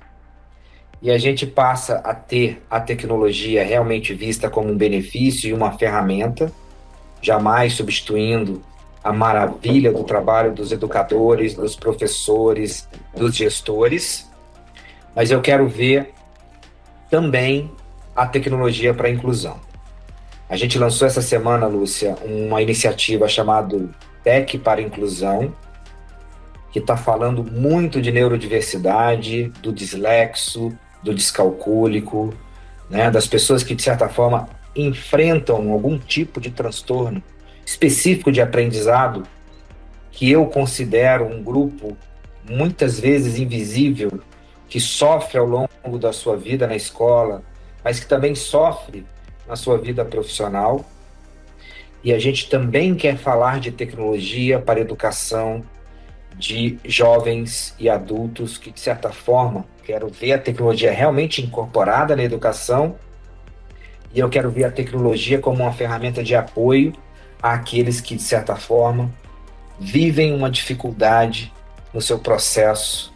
[1.03, 5.73] e a gente passa a ter a tecnologia realmente vista como um benefício e uma
[5.73, 6.53] ferramenta,
[7.21, 8.63] jamais substituindo
[9.03, 14.31] a maravilha do trabalho dos educadores, dos professores, dos gestores,
[15.15, 16.15] mas eu quero ver
[17.11, 17.69] também
[18.15, 19.59] a tecnologia para a inclusão.
[20.49, 23.89] A gente lançou essa semana, Lúcia, uma iniciativa chamada
[24.23, 25.53] Tech para Inclusão,
[26.71, 30.73] que está falando muito de neurodiversidade, do dislexo,
[31.03, 32.33] do descalcúlico,
[32.89, 37.23] né, das pessoas que, de certa forma, enfrentam algum tipo de transtorno
[37.65, 39.25] específico de aprendizado,
[40.11, 41.97] que eu considero um grupo
[42.49, 44.21] muitas vezes invisível,
[44.69, 47.43] que sofre ao longo da sua vida na escola,
[47.85, 49.07] mas que também sofre
[49.47, 50.85] na sua vida profissional.
[52.05, 55.63] E a gente também quer falar de tecnologia para educação
[56.37, 62.23] de jovens e adultos que, de certa forma, quero ver a tecnologia realmente incorporada na
[62.23, 62.97] educação.
[64.15, 66.93] E eu quero ver a tecnologia como uma ferramenta de apoio
[67.43, 69.11] àqueles que, de certa forma,
[69.79, 71.53] vivem uma dificuldade
[71.93, 73.13] no seu processo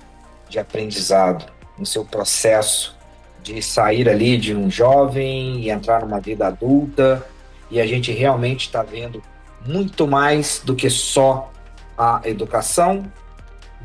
[0.48, 1.46] de aprendizado,
[1.78, 2.96] no seu processo
[3.42, 7.24] de sair ali de um jovem e entrar numa vida adulta,
[7.70, 9.22] e a gente realmente está vendo
[9.64, 11.52] muito mais do que só
[11.96, 13.04] a educação,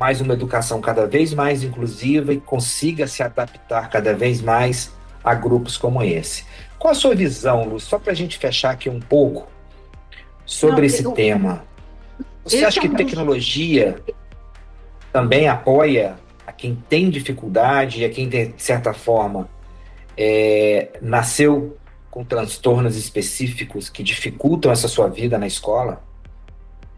[0.02, 4.92] mais uma educação cada vez mais inclusiva e consiga se adaptar cada vez mais
[5.22, 6.44] a grupos como esse.
[6.76, 7.78] Qual a sua visão, Lu?
[7.78, 9.46] Só para a gente fechar aqui um pouco
[10.44, 11.12] sobre Não, esse eu...
[11.12, 11.64] tema.
[12.42, 13.94] Você acha que tecnologia
[15.12, 19.48] também apoia a quem tem dificuldade e a quem, de certa forma,
[20.18, 21.78] é, nasceu
[22.10, 26.02] com transtornos específicos que dificultam essa sua vida na escola?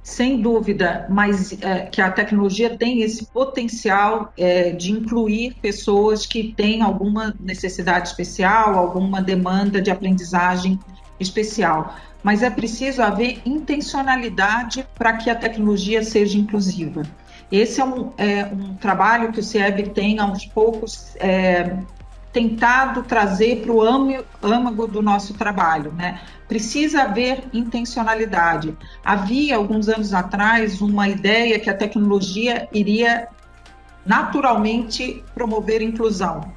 [0.04, 6.52] Sem dúvida, mas é, que a tecnologia tem esse potencial é, de incluir pessoas que
[6.52, 10.78] têm alguma necessidade especial, alguma demanda de aprendizagem
[11.18, 11.96] especial.
[12.22, 17.02] Mas é preciso haver intencionalidade para que a tecnologia seja inclusiva.
[17.50, 21.78] Esse é um, é, um trabalho que o CIEB tem aos poucos é,
[22.34, 23.80] tentado trazer para o
[24.42, 26.20] âmago do nosso trabalho, né?
[26.48, 28.76] Precisa haver intencionalidade.
[29.04, 33.28] Havia, alguns anos atrás, uma ideia que a tecnologia iria
[34.04, 36.52] naturalmente promover inclusão.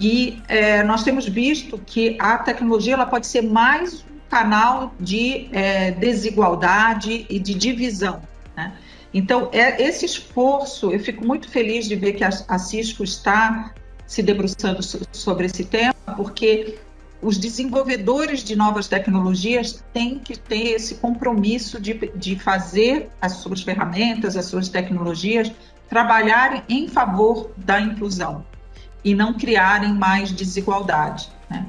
[0.00, 5.48] E é, nós temos visto que a tecnologia ela pode ser mais um canal de
[5.52, 8.20] é, desigualdade e de divisão.
[8.56, 8.72] Né?
[9.14, 13.72] Então, é, esse esforço, eu fico muito feliz de ver que a, a Cisco está
[14.14, 14.80] se debruçando
[15.12, 16.78] sobre esse tema, porque
[17.20, 23.62] os desenvolvedores de novas tecnologias têm que ter esse compromisso de, de fazer as suas
[23.62, 25.50] ferramentas, as suas tecnologias
[25.88, 28.44] trabalharem em favor da inclusão
[29.02, 31.28] e não criarem mais desigualdade.
[31.50, 31.66] Né?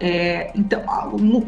[0.00, 0.82] É, então,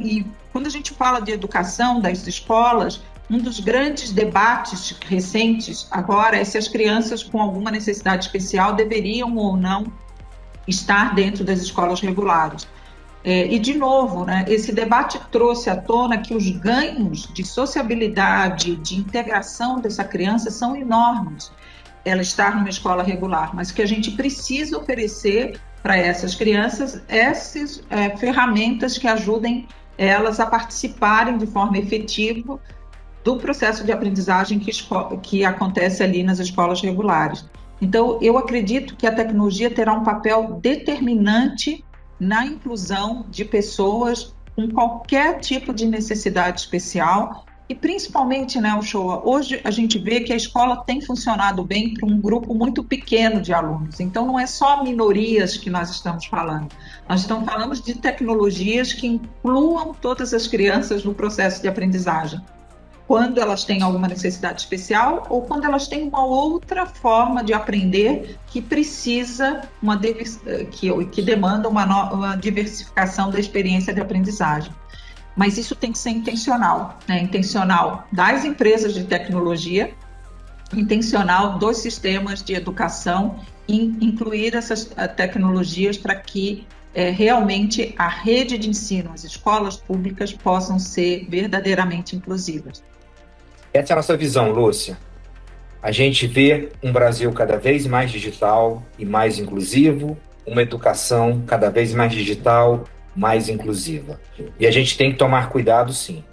[0.00, 6.36] e quando a gente fala de educação das escolas, um dos grandes debates recentes agora
[6.36, 9.92] é se as crianças com alguma necessidade especial deveriam ou não
[10.66, 12.66] estar dentro das escolas regulares.
[13.24, 18.76] É, e, de novo, né, esse debate trouxe à tona que os ganhos de sociabilidade,
[18.76, 21.50] de integração dessa criança são enormes,
[22.04, 27.82] ela estar numa escola regular, mas que a gente precisa oferecer para essas crianças essas
[27.90, 29.66] é, ferramentas que ajudem
[29.98, 32.60] elas a participarem de forma efetiva
[33.24, 34.70] do processo de aprendizagem que,
[35.22, 37.44] que acontece ali nas escolas regulares.
[37.80, 41.84] Então, eu acredito que a tecnologia terá um papel determinante
[42.18, 49.60] na inclusão de pessoas com qualquer tipo de necessidade especial E principalmente, né, Uchoa, hoje
[49.64, 53.52] a gente vê que a escola tem funcionado bem para um grupo muito pequeno de
[53.52, 53.98] alunos.
[53.98, 56.68] Então, não é só minorias que nós estamos falando.
[57.08, 62.40] Nós estamos falando de tecnologias que incluam todas as crianças no processo de aprendizagem.
[63.06, 68.36] Quando elas têm alguma necessidade especial ou quando elas têm uma outra forma de aprender
[68.48, 74.72] que precisa, uma que, que demanda uma, uma diversificação da experiência de aprendizagem
[75.36, 77.22] mas isso tem que ser intencional, né?
[77.22, 79.92] intencional das empresas de tecnologia,
[80.74, 83.38] intencional dos sistemas de educação,
[83.68, 89.76] em incluir essas eh, tecnologias para que é, realmente a rede de ensino, as escolas
[89.76, 92.82] públicas possam ser verdadeiramente inclusivas.
[93.76, 94.96] Essa é a nossa visão, Lúcia.
[95.82, 100.16] A gente vê um Brasil cada vez mais digital e mais inclusivo,
[100.46, 104.18] uma educação cada vez mais digital mais inclusiva.
[104.58, 106.24] E a gente tem que tomar cuidado, sim.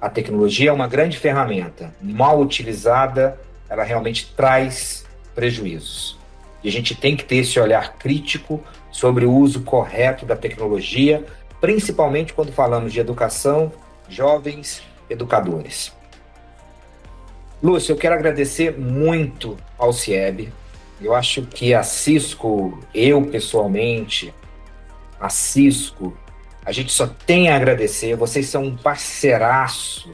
[0.00, 1.94] A tecnologia é uma grande ferramenta.
[2.00, 5.04] Mal utilizada, ela realmente traz
[5.34, 6.18] prejuízos.
[6.64, 11.22] E a gente tem que ter esse olhar crítico sobre o uso correto da tecnologia,
[11.60, 13.70] principalmente quando falamos de educação,
[14.08, 15.92] jovens, educadores.
[17.62, 20.52] Lúcio, eu quero agradecer muito ao CIEB.
[21.00, 24.34] Eu acho que a Cisco, eu pessoalmente,
[25.20, 26.16] a Cisco,
[26.66, 28.16] a gente só tem a agradecer.
[28.16, 30.12] Vocês são um parceiraço.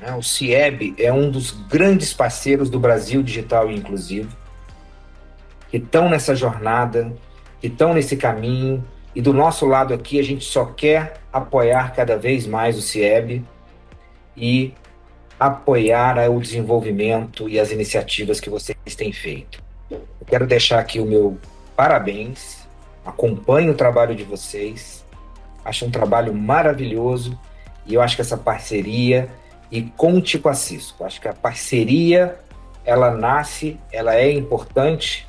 [0.00, 0.14] Né?
[0.14, 4.34] O CIEB é um dos grandes parceiros do Brasil Digital e Inclusivo,
[5.70, 7.14] que estão nessa jornada,
[7.60, 8.82] que estão nesse caminho.
[9.14, 13.44] E do nosso lado aqui, a gente só quer apoiar cada vez mais o CIEB
[14.34, 14.72] e
[15.40, 19.62] apoiar o desenvolvimento e as iniciativas que vocês têm feito.
[19.90, 21.38] Eu quero deixar aqui o meu
[21.74, 22.60] parabéns
[23.04, 25.04] acompanho o trabalho de vocês,
[25.64, 27.38] acho um trabalho maravilhoso
[27.86, 29.28] e eu acho que essa parceria
[29.70, 31.04] e conte com a Cisco.
[31.04, 32.36] Acho que a parceria
[32.84, 35.26] ela nasce, ela é importante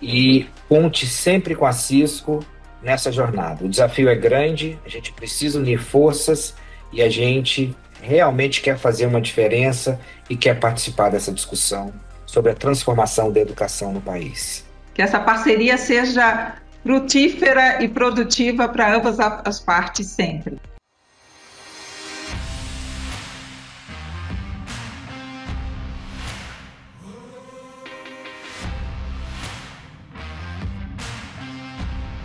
[0.00, 2.44] e conte sempre com a Cisco
[2.82, 3.64] nessa jornada.
[3.64, 6.54] O desafio é grande, a gente precisa unir forças
[6.92, 7.74] e a gente
[8.04, 9.98] realmente quer fazer uma diferença
[10.28, 11.92] e quer participar dessa discussão
[12.26, 18.94] sobre a transformação da educação no país que essa parceria seja frutífera e produtiva para
[18.94, 20.58] ambas as partes sempre.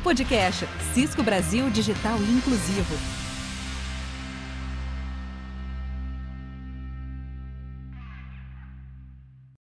[0.04, 3.19] Podcast Cisco Brasil Digital Inclusivo.